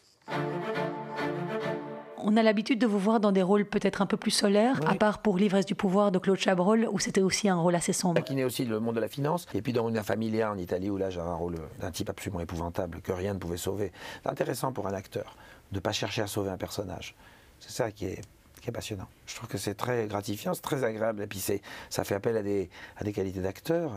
on 2.27 2.37
a 2.37 2.43
l'habitude 2.43 2.81
de 2.81 2.89
vous 2.89 2.99
voir 2.99 3.21
dans 3.21 3.31
des 3.31 3.41
rôles 3.41 3.65
peut-être 3.65 4.03
un 4.03 4.07
peu 4.07 4.17
plus 4.17 4.33
solaires, 4.33 4.81
à 4.85 4.97
part 4.97 5.23
pour 5.23 5.39
L'ivresse 5.39 5.65
du 5.65 5.77
pouvoir 5.77 6.11
de 6.11 6.19
Claude 6.19 6.39
Chabrol, 6.39 6.89
où 6.91 6.99
c'était 6.99 7.23
aussi 7.23 7.49
un 7.49 7.55
rôle 7.55 7.77
assez 7.77 7.93
sombre. 7.93 8.21
Qui 8.25 8.39
est 8.39 8.43
aussi 8.43 8.65
le 8.65 8.81
monde 8.81 8.97
de 8.97 9.01
la 9.01 9.09
finance, 9.09 9.47
et 9.55 9.63
puis 9.63 9.73
dans 9.73 9.89
une 9.89 10.03
familia 10.03 10.51
en 10.51 10.59
Italie, 10.59 10.91
où 10.91 10.97
là 10.97 11.09
j'avais 11.09 11.31
un 11.31 11.35
rôle 11.35 11.55
d'un 11.81 11.93
type 11.93 12.11
absolument 12.11 12.41
épouvantable, 12.41 13.01
que 13.01 13.13
rien 13.13 13.33
ne 13.33 13.39
pouvait 13.39 13.57
sauver. 13.57 13.93
C'est 14.25 14.29
intéressant 14.29 14.73
pour 14.73 14.89
un 14.89 14.93
acteur 14.93 15.37
de 15.71 15.77
ne 15.77 15.81
pas 15.81 15.93
chercher 15.93 16.23
à 16.23 16.27
sauver 16.27 16.51
un 16.51 16.57
personnage. 16.57 17.15
C'est 17.61 17.71
ça 17.71 17.93
qui 17.93 18.07
est, 18.07 18.21
qui 18.61 18.71
est 18.71 18.73
passionnant. 18.73 19.07
Je 19.27 19.37
trouve 19.37 19.49
que 19.49 19.59
c'est 19.59 19.75
très 19.75 20.09
gratifiant, 20.09 20.53
c'est 20.53 20.63
très 20.63 20.83
agréable, 20.83 21.23
et 21.23 21.29
puis 21.29 21.39
ça 21.39 22.03
fait 22.03 22.17
appel 22.17 22.37
à 22.37 22.43
des, 22.43 22.71
à 22.97 23.05
des 23.05 23.13
qualités 23.13 23.41
d'acteur, 23.41 23.93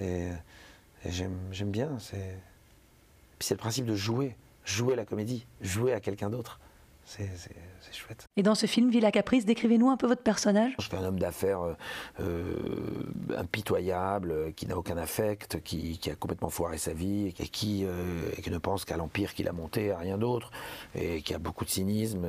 et, 0.00 0.30
j'aime 1.06 1.70
bien. 1.70 1.96
Puis 2.08 3.46
c'est 3.46 3.54
le 3.54 3.58
principe 3.58 3.86
de 3.86 3.94
jouer, 3.94 4.34
jouer 4.68 4.96
la 4.96 5.04
comédie, 5.04 5.46
jouer 5.60 5.92
à 5.92 6.00
quelqu'un 6.00 6.30
d'autre. 6.30 6.60
C'est 7.08 7.94
chouette. 7.94 8.26
Et 8.36 8.42
dans 8.42 8.54
ce 8.54 8.66
film, 8.66 8.90
Villa 8.90 9.10
Caprice, 9.10 9.46
décrivez-nous 9.46 9.88
un 9.88 9.96
peu 9.96 10.06
votre 10.06 10.22
personnage. 10.22 10.74
Je 10.78 10.88
fais 10.88 10.98
un 10.98 11.04
homme 11.04 11.18
d'affaires 11.18 11.62
euh, 11.62 11.74
euh, 12.20 13.34
impitoyable, 13.38 14.52
qui 14.54 14.66
n'a 14.66 14.76
aucun 14.76 14.98
affect, 14.98 15.62
qui, 15.62 15.98
a 16.10 16.14
complètement 16.14 16.50
foiré 16.50 16.76
sa 16.76 16.92
vie, 16.92 17.28
et 17.28 17.32
qui, 17.32 17.86
euh, 17.86 18.30
qui 18.42 18.50
ne 18.50 18.58
pense 18.58 18.84
qu'à 18.84 18.98
l'empire 18.98 19.32
qu'il 19.32 19.48
a 19.48 19.52
monté, 19.52 19.90
à 19.90 19.96
rien 19.96 20.18
d'autre, 20.18 20.50
et 20.94 21.22
qui 21.22 21.32
a 21.32 21.38
beaucoup 21.38 21.64
de 21.64 21.70
cynisme, 21.70 22.26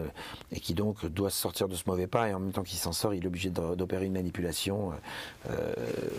et 0.53 0.61
qui 0.61 0.73
donc 0.73 1.05
doit 1.07 1.29
sortir 1.29 1.67
de 1.67 1.75
ce 1.75 1.83
mauvais 1.85 2.07
pas, 2.07 2.29
et 2.29 2.33
en 2.33 2.39
même 2.39 2.53
temps 2.53 2.63
qu'il 2.63 2.79
s'en 2.79 2.93
sort, 2.93 3.13
il 3.13 3.25
est 3.25 3.27
obligé 3.27 3.49
d'opérer 3.49 4.05
une 4.05 4.13
manipulation 4.13 4.93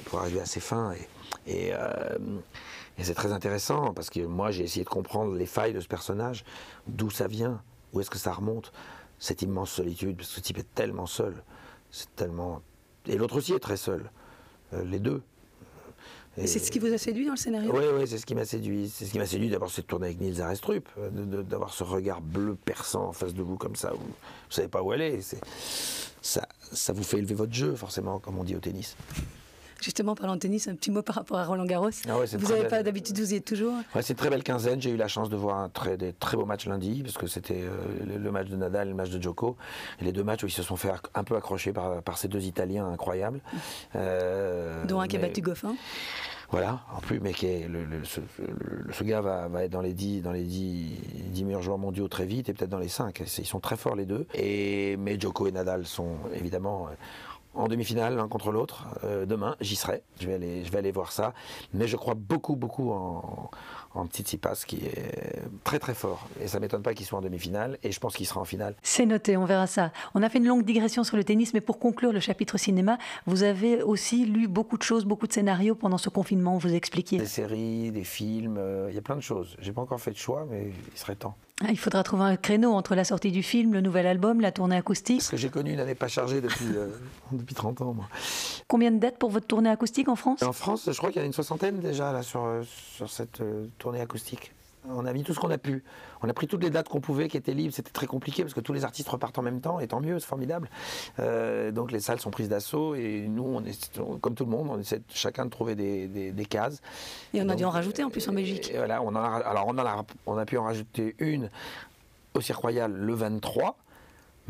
pour 0.04 0.20
arriver 0.20 0.40
à 0.40 0.46
ses 0.46 0.60
fins. 0.60 0.92
Et, 1.46 1.68
et, 1.68 1.72
et 2.98 3.04
c'est 3.04 3.14
très 3.14 3.32
intéressant, 3.32 3.94
parce 3.94 4.10
que 4.10 4.20
moi 4.20 4.50
j'ai 4.50 4.64
essayé 4.64 4.84
de 4.84 4.90
comprendre 4.90 5.34
les 5.34 5.46
failles 5.46 5.72
de 5.72 5.80
ce 5.80 5.88
personnage, 5.88 6.44
d'où 6.86 7.08
ça 7.08 7.26
vient 7.26 7.62
où 7.92 8.00
est-ce 8.00 8.10
que 8.10 8.18
ça 8.18 8.32
remonte 8.32 8.72
Cette 9.18 9.42
immense 9.42 9.70
solitude, 9.70 10.16
parce 10.16 10.28
que 10.28 10.34
ce 10.36 10.40
type 10.40 10.58
est 10.58 10.74
tellement 10.74 11.06
seul. 11.06 11.42
C'est 11.90 12.14
tellement. 12.16 12.62
Et 13.06 13.16
l'autre 13.16 13.36
aussi 13.36 13.52
est 13.52 13.60
très 13.60 13.76
seul. 13.76 14.10
Euh, 14.72 14.84
les 14.84 14.98
deux. 14.98 15.22
Et 16.36 16.46
c'est 16.46 16.60
ce 16.60 16.70
qui 16.70 16.78
vous 16.78 16.92
a 16.92 16.98
séduit 16.98 17.26
dans 17.26 17.32
le 17.32 17.36
scénario? 17.36 17.72
Oui, 17.74 17.84
oui, 17.94 18.06
c'est 18.06 18.18
ce 18.18 18.24
qui 18.24 18.34
m'a 18.34 18.44
séduit. 18.44 18.88
C'est 18.88 19.04
ce 19.04 19.10
qui 19.10 19.18
m'a 19.18 19.26
séduit 19.26 19.50
d'abord, 19.50 19.70
c'est 19.70 19.82
de 19.82 19.86
tourner 19.86 20.06
avec 20.06 20.20
Nils 20.20 20.40
Arestrup, 20.40 20.88
euh, 20.98 21.10
d'avoir 21.42 21.72
ce 21.72 21.82
regard 21.82 22.20
bleu 22.20 22.56
perçant 22.64 23.08
en 23.08 23.12
face 23.12 23.34
de 23.34 23.42
vous 23.42 23.56
comme 23.56 23.74
ça, 23.74 23.92
où 23.94 23.98
vous 23.98 24.04
ne 24.06 24.54
savez 24.54 24.68
pas 24.68 24.82
où 24.82 24.92
aller. 24.92 25.20
Ça, 26.22 26.46
ça 26.72 26.92
vous 26.92 27.02
fait 27.02 27.18
élever 27.18 27.34
votre 27.34 27.52
jeu, 27.52 27.74
forcément, 27.74 28.20
comme 28.20 28.38
on 28.38 28.44
dit 28.44 28.54
au 28.54 28.60
tennis. 28.60 28.96
Justement, 29.80 30.14
parlant 30.14 30.34
de 30.34 30.40
tennis, 30.40 30.68
un 30.68 30.74
petit 30.74 30.90
mot 30.90 31.02
par 31.02 31.14
rapport 31.16 31.38
à 31.38 31.44
Roland 31.44 31.64
Garros. 31.64 31.90
Ah 32.08 32.14
vous 32.14 32.48
n'avez 32.48 32.68
pas 32.68 32.82
d'habitude, 32.82 33.18
vous 33.18 33.32
y 33.32 33.36
êtes 33.36 33.44
toujours? 33.44 33.74
Ouais, 33.94 34.02
C'est 34.02 34.12
une 34.12 34.18
très 34.18 34.30
belle 34.30 34.42
quinzaine. 34.42 34.80
J'ai 34.80 34.90
eu 34.90 34.96
la 34.96 35.08
chance 35.08 35.30
de 35.30 35.36
voir 35.36 35.58
un 35.58 35.68
très, 35.68 35.96
des 35.96 36.12
très 36.12 36.36
beaux 36.36 36.44
matchs 36.44 36.66
lundi, 36.66 37.02
parce 37.02 37.16
que 37.16 37.26
c'était 37.26 37.62
euh, 37.62 38.18
le, 38.18 38.30
match 38.30 38.48
de 38.48 38.56
Nadal 38.56 38.88
et 38.88 38.90
le 38.90 38.96
match 38.96 39.10
de 39.10 39.20
Djoko. 39.20 39.56
Et 40.00 40.04
les 40.04 40.12
deux 40.12 40.24
matchs 40.24 40.44
où 40.44 40.46
ils 40.46 40.52
se 40.52 40.62
sont 40.62 40.76
fait 40.76 40.90
un 41.14 41.24
peu 41.24 41.36
accrocher 41.36 41.72
par, 41.72 42.02
par 42.02 42.18
ces 42.18 42.28
deux 42.28 42.44
Italiens 42.44 42.86
incroyables. 42.86 43.40
Euh, 43.96 44.84
Dont 44.84 45.00
un 45.00 45.08
qui 45.08 45.16
a 45.16 45.20
battu 45.20 45.40
Goffin. 45.40 45.74
Voilà, 46.50 46.80
en 46.96 47.00
plus, 47.00 47.20
mais 47.20 47.32
qui 47.32 47.46
est, 47.46 47.68
le, 47.68 47.86
ce, 48.02 49.04
gars 49.04 49.20
va, 49.20 49.46
va, 49.46 49.64
être 49.64 49.70
dans 49.70 49.82
les 49.82 49.94
10 49.94 50.22
dans 50.22 50.32
les 50.32 50.42
10, 50.42 51.44
meilleurs 51.44 51.62
joueurs 51.62 51.78
mondiaux 51.78 52.08
très 52.08 52.26
vite 52.26 52.48
et 52.48 52.52
peut-être 52.52 52.70
dans 52.70 52.80
les 52.80 52.88
5. 52.88 53.22
Ils 53.38 53.46
sont 53.46 53.60
très 53.60 53.76
forts 53.76 53.94
les 53.94 54.04
deux. 54.04 54.26
Et, 54.34 54.96
mais 54.96 55.18
Djoko 55.18 55.46
et 55.46 55.52
Nadal 55.52 55.86
sont 55.86 56.16
évidemment 56.34 56.88
en 57.54 57.68
demi-finale 57.68 58.16
l'un 58.16 58.28
contre 58.28 58.52
l'autre. 58.52 58.86
Euh, 59.04 59.26
demain, 59.26 59.56
j'y 59.60 59.76
serai. 59.76 60.02
Je 60.20 60.26
vais, 60.26 60.34
aller, 60.34 60.64
je 60.64 60.70
vais 60.70 60.78
aller 60.78 60.92
voir 60.92 61.12
ça. 61.12 61.34
Mais 61.74 61.88
je 61.88 61.96
crois 61.96 62.14
beaucoup, 62.14 62.56
beaucoup 62.56 62.90
en, 62.92 63.50
en 63.94 64.06
Tsitsipas 64.06 64.64
qui 64.66 64.76
est 64.76 65.42
très 65.64 65.78
très 65.78 65.94
fort. 65.94 66.28
Et 66.42 66.48
ça 66.48 66.60
m'étonne 66.60 66.82
pas 66.82 66.94
qu'il 66.94 67.06
soit 67.06 67.18
en 67.18 67.22
demi-finale. 67.22 67.78
Et 67.82 67.92
je 67.92 68.00
pense 68.00 68.16
qu'il 68.16 68.26
sera 68.26 68.40
en 68.40 68.44
finale. 68.44 68.74
C'est 68.82 69.06
noté, 69.06 69.36
on 69.36 69.44
verra 69.44 69.66
ça. 69.66 69.92
On 70.14 70.22
a 70.22 70.28
fait 70.28 70.38
une 70.38 70.46
longue 70.46 70.64
digression 70.64 71.04
sur 71.04 71.16
le 71.16 71.24
tennis, 71.24 71.54
mais 71.54 71.60
pour 71.60 71.78
conclure 71.78 72.12
le 72.12 72.20
chapitre 72.20 72.58
cinéma, 72.58 72.98
vous 73.26 73.42
avez 73.42 73.82
aussi 73.82 74.24
lu 74.26 74.48
beaucoup 74.48 74.78
de 74.78 74.82
choses, 74.82 75.04
beaucoup 75.04 75.26
de 75.26 75.32
scénarios 75.32 75.74
pendant 75.74 75.98
ce 75.98 76.08
confinement. 76.08 76.58
Vous 76.58 76.74
expliquiez. 76.74 77.18
Des 77.18 77.26
séries, 77.26 77.90
des 77.90 78.04
films, 78.04 78.56
euh, 78.58 78.86
il 78.90 78.94
y 78.94 78.98
a 78.98 79.02
plein 79.02 79.16
de 79.16 79.20
choses. 79.20 79.56
J'ai 79.60 79.72
pas 79.72 79.82
encore 79.82 80.00
fait 80.00 80.12
de 80.12 80.16
choix, 80.16 80.46
mais 80.50 80.72
il 80.92 80.98
serait 80.98 81.16
temps. 81.16 81.36
Ah, 81.62 81.66
il 81.70 81.78
faudra 81.78 82.02
trouver 82.02 82.24
un 82.24 82.36
créneau 82.36 82.72
entre 82.72 82.94
la 82.94 83.04
sortie 83.04 83.30
du 83.30 83.42
film, 83.42 83.74
le 83.74 83.82
nouvel 83.82 84.06
album, 84.06 84.40
la 84.40 84.50
tournée 84.50 84.76
acoustique. 84.76 85.18
Parce 85.18 85.28
que 85.28 85.36
j'ai 85.36 85.50
connu 85.50 85.74
une 85.74 85.80
année 85.80 85.94
pas 85.94 86.08
chargée 86.08 86.40
depuis, 86.40 86.64
euh, 86.74 86.88
depuis 87.32 87.54
30 87.54 87.82
ans. 87.82 87.92
Moi. 87.92 88.08
Combien 88.66 88.90
de 88.90 88.98
dates 88.98 89.18
pour 89.18 89.28
votre 89.28 89.46
tournée 89.46 89.68
acoustique 89.68 90.08
en 90.08 90.16
France? 90.16 90.42
En 90.42 90.54
France, 90.54 90.88
je 90.90 90.96
crois 90.96 91.10
qu'il 91.10 91.18
y 91.18 91.20
en 91.20 91.24
a 91.24 91.26
une 91.26 91.34
soixantaine 91.34 91.78
déjà 91.80 92.12
là, 92.12 92.22
sur, 92.22 92.44
euh, 92.46 92.62
sur 92.96 93.10
cette 93.10 93.42
euh, 93.42 93.66
tournée 93.80 94.00
acoustique. 94.00 94.52
On 94.88 95.04
a 95.04 95.12
mis 95.12 95.24
tout 95.24 95.34
ce 95.34 95.40
qu'on 95.40 95.50
a 95.50 95.58
pu. 95.58 95.84
On 96.22 96.28
a 96.28 96.32
pris 96.32 96.46
toutes 96.46 96.62
les 96.62 96.70
dates 96.70 96.88
qu'on 96.88 97.00
pouvait, 97.00 97.28
qui 97.28 97.36
étaient 97.36 97.52
libres. 97.52 97.74
C'était 97.74 97.90
très 97.90 98.06
compliqué 98.06 98.42
parce 98.42 98.54
que 98.54 98.60
tous 98.60 98.72
les 98.72 98.84
artistes 98.84 99.08
repartent 99.08 99.38
en 99.38 99.42
même 99.42 99.60
temps, 99.60 99.78
et 99.78 99.86
tant 99.86 100.00
mieux, 100.00 100.18
c'est 100.18 100.26
formidable. 100.26 100.70
Euh, 101.18 101.70
donc 101.70 101.92
les 101.92 102.00
salles 102.00 102.20
sont 102.20 102.30
prises 102.30 102.48
d'assaut, 102.48 102.94
et 102.94 103.26
nous, 103.28 103.44
on 103.44 103.64
est, 103.64 104.00
comme 104.20 104.34
tout 104.34 104.44
le 104.44 104.50
monde, 104.50 104.68
on 104.70 104.78
essaie 104.78 105.02
chacun 105.12 105.44
de 105.44 105.50
trouver 105.50 105.74
des, 105.74 106.08
des, 106.32 106.44
cases. 106.46 106.80
Et 107.34 107.42
on 107.42 107.48
a 107.50 107.56
dû 107.56 107.64
en 107.64 107.70
rajouter 107.70 108.04
en 108.04 108.10
plus 108.10 108.26
en 108.28 108.32
Belgique. 108.32 108.72
voilà, 108.74 109.02
on 109.02 109.14
a, 109.14 109.20
alors 109.20 109.66
on, 109.68 109.76
a, 109.76 110.04
on 110.26 110.38
a 110.38 110.46
pu 110.46 110.56
en 110.56 110.64
rajouter 110.64 111.14
une 111.18 111.50
au 112.34 112.40
Cirque 112.40 112.60
Royal 112.60 112.92
le 112.92 113.14
23 113.14 113.76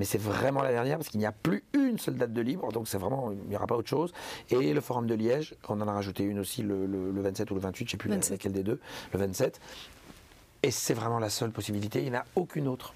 mais 0.01 0.07
c'est 0.07 0.17
vraiment 0.17 0.63
la 0.63 0.73
dernière 0.73 0.97
parce 0.97 1.11
qu'il 1.11 1.21
n'y 1.21 1.27
a 1.27 1.33
plus 1.33 1.63
une 1.75 1.99
seule 1.99 2.15
date 2.15 2.33
de 2.33 2.41
libre, 2.41 2.73
donc 2.73 2.89
c'est 2.89 2.97
vraiment, 2.97 3.33
il 3.33 3.51
n'y 3.51 3.55
aura 3.55 3.67
pas 3.67 3.77
autre 3.77 3.91
chose. 3.91 4.15
Et 4.49 4.73
le 4.73 4.81
Forum 4.81 5.07
de 5.07 5.15
Liège, 5.15 5.55
on 5.69 5.79
en 5.79 5.87
a 5.87 5.93
rajouté 5.93 6.23
une 6.23 6.39
aussi 6.39 6.63
le, 6.63 7.13
27 7.21 7.51
ou 7.51 7.55
le 7.55 7.61
28, 7.61 7.79
je 7.81 7.85
ne 7.85 7.91
sais 7.91 7.97
plus 7.99 8.31
laquelle 8.31 8.53
des 8.53 8.63
deux, 8.63 8.81
le 9.13 9.19
27. 9.19 9.61
Et 10.63 10.71
c'est 10.71 10.95
vraiment 10.95 11.19
la 11.19 11.29
seule 11.29 11.51
possibilité, 11.51 11.99
il 12.03 12.11
n'y 12.11 12.17
en 12.17 12.21
a 12.21 12.25
aucune 12.35 12.67
autre. 12.67 12.95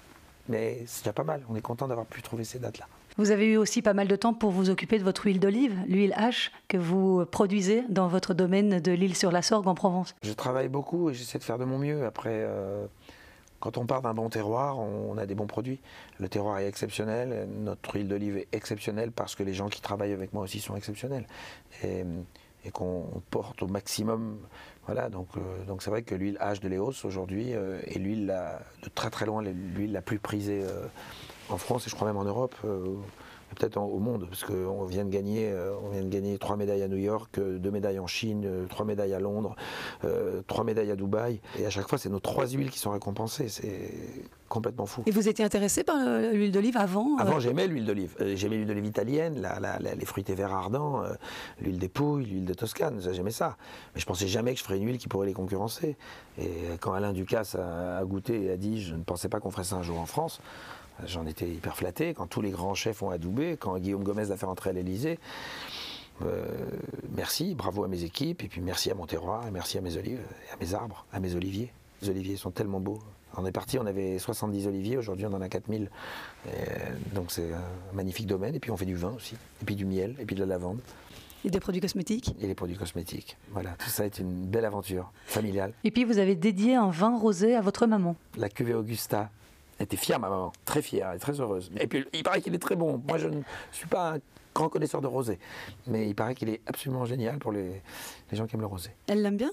Mais 0.49 0.81
c'est 0.87 1.03
déjà 1.03 1.13
pas 1.13 1.23
mal, 1.23 1.43
on 1.47 1.55
est 1.55 1.61
content 1.61 1.87
d'avoir 1.87 2.07
pu 2.07 2.23
trouver 2.23 2.43
ces 2.43 2.57
dates-là. 2.57 2.87
Vous 3.17 3.29
avez 3.29 3.45
eu 3.45 3.57
aussi 3.57 3.83
pas 3.83 3.93
mal 3.93 4.07
de 4.07 4.15
temps 4.15 4.33
pour 4.33 4.49
vous 4.49 4.71
occuper 4.71 4.97
de 4.97 5.03
votre 5.03 5.27
huile 5.27 5.39
d'olive, 5.39 5.77
l'huile 5.87 6.15
H, 6.17 6.49
que 6.67 6.77
vous 6.77 7.23
produisez 7.27 7.83
dans 7.87 8.07
votre 8.07 8.33
domaine 8.33 8.79
de 8.79 8.91
l'île 8.91 9.15
sur 9.15 9.31
la 9.31 9.43
Sorgue 9.43 9.67
en 9.67 9.75
Provence. 9.75 10.15
Je 10.23 10.33
travaille 10.33 10.69
beaucoup 10.69 11.11
et 11.11 11.13
j'essaie 11.13 11.37
de 11.37 11.43
faire 11.43 11.59
de 11.59 11.65
mon 11.65 11.77
mieux. 11.77 12.03
Après, 12.03 12.31
euh, 12.33 12.87
quand 13.65 13.79
on 13.79 13.87
part 13.87 14.03
d'un 14.03 14.13
bon 14.13 14.29
terroir, 14.29 14.77
on 14.77 15.17
a 15.17 15.25
des 15.25 15.33
bons 15.33 15.47
produits. 15.47 15.79
Le 16.19 16.29
terroir 16.29 16.59
est 16.59 16.67
exceptionnel, 16.67 17.47
notre 17.49 17.95
huile 17.95 18.07
d'olive 18.07 18.37
est 18.37 18.47
exceptionnelle 18.51 19.11
parce 19.11 19.33
que 19.33 19.41
les 19.41 19.55
gens 19.55 19.69
qui 19.69 19.81
travaillent 19.81 20.13
avec 20.13 20.33
moi 20.33 20.43
aussi 20.43 20.59
sont 20.59 20.75
exceptionnels. 20.75 21.25
Et, 21.83 22.03
qu'on 22.73 23.21
porte 23.29 23.61
au 23.61 23.67
maximum 23.67 24.39
voilà, 24.87 25.09
donc 25.09 25.27
euh, 25.37 25.63
donc 25.65 25.83
c'est 25.83 25.91
vrai 25.91 26.01
que 26.01 26.15
l'huile 26.15 26.37
H 26.41 26.61
de 26.61 26.67
Léos 26.67 27.05
aujourd'hui 27.05 27.53
euh, 27.53 27.79
est 27.85 27.99
l'huile 27.99 28.35
de 28.81 28.89
très 28.89 29.11
très 29.11 29.27
loin 29.27 29.43
l'huile 29.43 29.91
la 29.91 30.01
plus 30.01 30.17
prisée 30.17 30.63
euh, 30.63 30.87
en 31.49 31.57
France 31.57 31.85
et 31.85 31.91
je 31.91 31.95
crois 31.95 32.07
même 32.07 32.17
en 32.17 32.23
Europe 32.23 32.55
peut-être 33.55 33.77
au 33.77 33.99
monde, 33.99 34.27
parce 34.29 34.43
qu'on 34.43 34.85
vient 34.85 35.05
de 35.05 35.09
gagner, 35.09 35.53
on 35.83 35.89
vient 35.89 36.03
de 36.03 36.09
gagner 36.09 36.37
trois 36.37 36.57
médailles 36.57 36.83
à 36.83 36.87
New 36.87 36.97
York, 36.97 37.39
deux 37.39 37.71
médailles 37.71 37.99
en 37.99 38.07
Chine, 38.07 38.47
trois 38.69 38.85
médailles 38.85 39.13
à 39.13 39.19
Londres, 39.19 39.55
trois 40.47 40.63
médailles 40.63 40.91
à 40.91 40.95
Dubaï, 40.95 41.39
et 41.59 41.65
à 41.65 41.69
chaque 41.69 41.87
fois 41.87 41.97
c'est 41.97 42.09
nos 42.09 42.19
trois 42.19 42.47
huiles 42.47 42.69
qui 42.69 42.79
sont 42.79 42.91
récompensées. 42.91 43.49
C'est 43.49 43.91
complètement 44.47 44.85
fou. 44.85 45.03
Et 45.05 45.11
vous 45.11 45.27
étiez 45.27 45.43
intéressé 45.43 45.83
par 45.83 45.97
l'huile 46.31 46.51
d'olive 46.51 46.77
avant 46.77 47.17
Avant, 47.17 47.39
j'aimais 47.39 47.67
l'huile 47.67 47.85
d'olive. 47.85 48.15
j'aimais 48.35 48.57
l'huile 48.57 48.67
d'olive 48.67 48.85
italienne, 48.85 49.47
les 49.81 50.05
fruits 50.05 50.23
verts 50.27 50.53
ardents, 50.53 51.03
l'huile 51.61 51.79
des 51.79 51.89
pouilles, 51.89 52.25
l'huile 52.25 52.45
de 52.45 52.53
Toscane, 52.53 53.01
j'aimais 53.11 53.31
ça. 53.31 53.57
Mais 53.93 54.01
je 54.01 54.05
pensais 54.05 54.27
jamais 54.27 54.53
que 54.53 54.59
je 54.59 54.63
ferais 54.63 54.77
une 54.77 54.85
huile 54.85 54.97
qui 54.97 55.07
pourrait 55.07 55.27
les 55.27 55.33
concurrencer. 55.33 55.95
Et 56.37 56.51
quand 56.79 56.93
Alain 56.93 57.13
Ducasse 57.13 57.55
a, 57.55 58.03
goûté 58.05 58.43
et 58.43 58.51
a 58.51 58.57
dit, 58.57 58.81
je 58.81 58.95
ne 58.95 59.03
pensais 59.03 59.29
pas 59.29 59.39
qu'on 59.39 59.51
ferait 59.51 59.63
ça 59.63 59.75
un 59.75 59.83
jour 59.83 59.99
en 59.99 60.05
France, 60.05 60.41
j'en 61.05 61.25
étais 61.25 61.47
hyper 61.47 61.75
flatté. 61.75 62.13
Quand 62.13 62.27
tous 62.27 62.41
les 62.41 62.51
grands 62.51 62.75
chefs 62.75 63.01
ont 63.01 63.09
adoubé, 63.09 63.57
quand 63.57 63.77
Guillaume 63.77 64.03
Gomez 64.03 64.25
l'a 64.25 64.37
fait 64.37 64.45
rentrer 64.45 64.69
à 64.69 64.73
l'Elysée, 64.73 65.19
euh, 66.21 66.45
merci, 67.15 67.55
bravo 67.55 67.83
à 67.83 67.87
mes 67.87 68.03
équipes, 68.03 68.43
et 68.43 68.47
puis 68.47 68.61
merci 68.61 68.89
à 68.91 68.95
mon 68.95 69.05
terroir, 69.05 69.47
et 69.47 69.51
merci 69.51 69.77
à 69.77 69.81
mes 69.81 69.97
olives, 69.97 70.21
et 70.47 70.53
à 70.53 70.57
mes 70.57 70.73
arbres, 70.73 71.05
à 71.11 71.19
mes 71.19 71.35
oliviers. 71.35 71.71
Les 72.01 72.09
oliviers 72.09 72.37
sont 72.37 72.51
tellement 72.51 72.79
beaux. 72.79 72.99
On 73.37 73.45
est 73.45 73.51
parti, 73.51 73.77
on 73.77 73.85
avait 73.85 74.17
70 74.17 74.67
oliviers, 74.67 74.95
aujourd'hui 74.95 75.25
on 75.25 75.33
en 75.33 75.41
a 75.41 75.49
4000. 75.49 75.89
donc 77.13 77.31
c'est 77.31 77.51
un 77.53 77.93
magnifique 77.93 78.27
domaine. 78.27 78.55
Et 78.55 78.59
puis 78.59 78.71
on 78.71 78.77
fait 78.77 78.85
du 78.85 78.95
vin 78.95 79.13
aussi, 79.13 79.35
et 79.61 79.65
puis 79.65 79.75
du 79.75 79.85
miel, 79.85 80.15
et 80.19 80.25
puis 80.25 80.35
de 80.35 80.41
la 80.41 80.45
lavande. 80.45 80.79
Et 81.45 81.51
des 81.51 81.59
produits 81.59 81.81
cosmétiques 81.81 82.33
Et 82.41 82.47
les 82.47 82.55
produits 82.55 82.75
cosmétiques. 82.75 83.37
Voilà, 83.51 83.71
tout 83.77 83.89
ça 83.89 84.03
est 84.05 84.17
une 84.17 84.47
belle 84.47 84.65
aventure 84.65 85.11
familiale. 85.27 85.73
Et 85.83 85.91
puis 85.91 86.03
vous 86.03 86.17
avez 86.17 86.35
dédié 86.35 86.73
un 86.73 86.89
vin 86.89 87.15
rosé 87.15 87.55
à 87.55 87.61
votre 87.61 87.85
maman. 87.85 88.15
La 88.35 88.49
cuvée 88.49 88.73
Augusta. 88.73 89.29
Elle 89.79 89.85
était 89.85 89.97
fière, 89.97 90.19
ma 90.19 90.29
maman, 90.29 90.53
très 90.63 90.81
fière 90.81 91.13
et 91.13 91.19
très 91.19 91.39
heureuse. 91.39 91.71
Et 91.79 91.87
puis 91.87 92.05
il 92.13 92.23
paraît 92.23 92.41
qu'il 92.41 92.55
est 92.55 92.59
très 92.59 92.75
bon. 92.75 93.01
Moi 93.07 93.17
je 93.17 93.27
ne 93.27 93.41
suis 93.71 93.87
pas 93.87 94.15
un 94.15 94.19
grand 94.53 94.69
connaisseur 94.69 95.01
de 95.01 95.07
rosé, 95.07 95.37
mais 95.87 96.07
il 96.07 96.15
paraît 96.15 96.35
qu'il 96.35 96.49
est 96.49 96.61
absolument 96.65 97.05
génial 97.05 97.39
pour 97.39 97.51
les, 97.51 97.81
les 98.31 98.37
gens 98.37 98.47
qui 98.47 98.55
aiment 98.55 98.61
le 98.61 98.67
rosé. 98.67 98.89
Elle 99.07 99.21
l'aime 99.21 99.37
bien? 99.37 99.51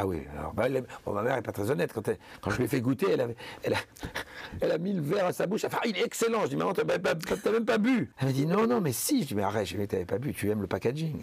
Ah 0.00 0.06
oui, 0.06 0.22
alors 0.38 0.54
bah, 0.54 0.68
ma 1.12 1.22
mère 1.22 1.34
n'est 1.34 1.42
pas 1.42 1.50
très 1.50 1.72
honnête. 1.72 1.92
Quand, 1.92 2.08
quand 2.40 2.50
je 2.52 2.58
lui 2.58 2.66
ai 2.66 2.68
fait 2.68 2.80
goûter, 2.80 3.10
elle, 3.10 3.20
avait, 3.20 3.36
elle, 3.64 3.74
a, 3.74 3.78
elle, 4.60 4.70
a, 4.70 4.78
mis 4.78 4.92
le 4.92 5.02
verre 5.02 5.26
à 5.26 5.32
sa 5.32 5.48
bouche. 5.48 5.64
Elle 5.64 5.70
fait, 5.70 5.76
ah, 5.80 5.86
il 5.88 5.98
est 5.98 6.04
excellent. 6.04 6.42
Je 6.42 6.50
dis, 6.50 6.56
maman, 6.56 6.72
tu 6.72 6.82
n'as 6.84 7.50
même 7.50 7.64
pas 7.64 7.78
bu. 7.78 8.12
Elle 8.20 8.26
m'a 8.28 8.32
dit, 8.32 8.46
non, 8.46 8.68
non, 8.68 8.80
mais 8.80 8.92
si. 8.92 9.22
Je 9.22 9.26
dis, 9.26 9.34
mais 9.34 9.42
arrête, 9.42 9.66
je 9.66 9.74
tu 9.74 9.80
n'avais 9.80 10.04
pas 10.04 10.18
bu, 10.18 10.32
tu 10.32 10.48
aimes 10.50 10.60
le 10.60 10.68
packaging. 10.68 11.20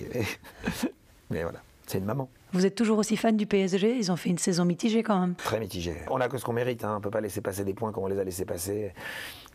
mais 1.29 1.43
voilà, 1.43 1.61
c'est 1.87 1.97
une 1.97 2.05
maman. 2.05 2.29
Vous 2.53 2.65
êtes 2.65 2.75
toujours 2.75 2.97
aussi 2.97 3.17
fan 3.17 3.35
du 3.37 3.45
PSG 3.45 3.97
Ils 3.97 4.11
ont 4.11 4.15
fait 4.15 4.29
une 4.29 4.37
saison 4.37 4.65
mitigée 4.65 5.03
quand 5.03 5.19
même. 5.19 5.35
Très 5.35 5.59
mitigée. 5.59 5.97
On 6.09 6.19
a 6.21 6.27
que 6.29 6.37
ce 6.37 6.45
qu'on 6.45 6.53
mérite. 6.53 6.83
Hein. 6.83 6.93
On 6.93 6.95
ne 6.95 6.99
peut 7.03 7.09
pas 7.09 7.21
laisser 7.21 7.41
passer 7.41 7.63
des 7.63 7.73
points 7.73 7.91
comme 7.91 8.03
on 8.03 8.07
les 8.07 8.19
a 8.19 8.23
laissés 8.23 8.45
passer. 8.45 8.93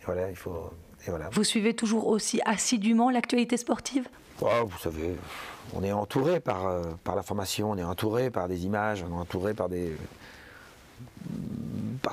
voilà, 0.04 0.30
il 0.30 0.36
faut. 0.36 0.70
Et 1.06 1.10
voilà. 1.10 1.28
Vous 1.32 1.44
suivez 1.44 1.74
toujours 1.74 2.06
aussi 2.08 2.40
assidûment 2.44 3.10
l'actualité 3.10 3.56
sportive? 3.56 4.06
Oh, 4.42 4.48
Vous 4.66 4.78
savez, 4.78 5.16
on 5.74 5.82
est 5.82 5.92
entouré 5.92 6.40
par, 6.40 6.66
euh, 6.66 6.82
par 7.04 7.16
la 7.16 7.22
formation, 7.22 7.70
on 7.70 7.76
est 7.78 7.84
entouré 7.84 8.30
par 8.30 8.48
des 8.48 8.64
images, 8.64 9.02
on 9.02 9.14
est 9.14 9.20
entouré 9.20 9.54
par 9.54 9.68
des 9.68 9.92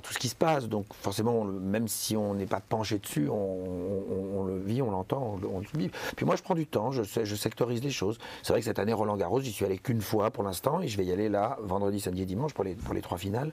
tout 0.01 0.13
ce 0.13 0.19
qui 0.19 0.29
se 0.29 0.35
passe. 0.35 0.67
Donc 0.67 0.85
forcément, 0.93 1.43
même 1.43 1.87
si 1.87 2.15
on 2.15 2.33
n'est 2.33 2.45
pas 2.45 2.61
penché 2.61 2.99
dessus, 2.99 3.29
on, 3.29 4.43
le 4.45 4.59
vit, 4.59 4.81
on 4.81 4.91
l'entend, 4.91 5.39
on, 5.51 5.59
le 5.59 5.65
vit. 5.77 5.89
Puis 6.15 6.25
moi, 6.25 6.35
je 6.35 6.43
prends 6.43 6.55
du 6.55 6.65
temps, 6.65 6.91
je, 6.91 7.35
sectorise 7.35 7.83
les 7.83 7.91
choses. 7.91 8.17
C'est 8.43 8.53
vrai 8.53 8.59
que 8.61 8.65
cette 8.65 8.79
année, 8.79 8.93
Roland 8.93 9.17
Garros, 9.17 9.41
j'y 9.41 9.51
suis 9.51 9.65
allé 9.65 9.77
qu'une 9.77 10.01
fois 10.01 10.31
pour 10.31 10.43
l'instant, 10.43 10.81
et 10.81 10.87
je 10.87 10.97
vais 10.97 11.05
y 11.05 11.11
aller 11.11 11.29
là, 11.29 11.57
vendredi, 11.61 11.99
samedi 11.99 12.23
et 12.23 12.25
dimanche, 12.25 12.53
pour 12.53 12.63
les, 12.63 12.75
trois 13.01 13.17
finales, 13.17 13.51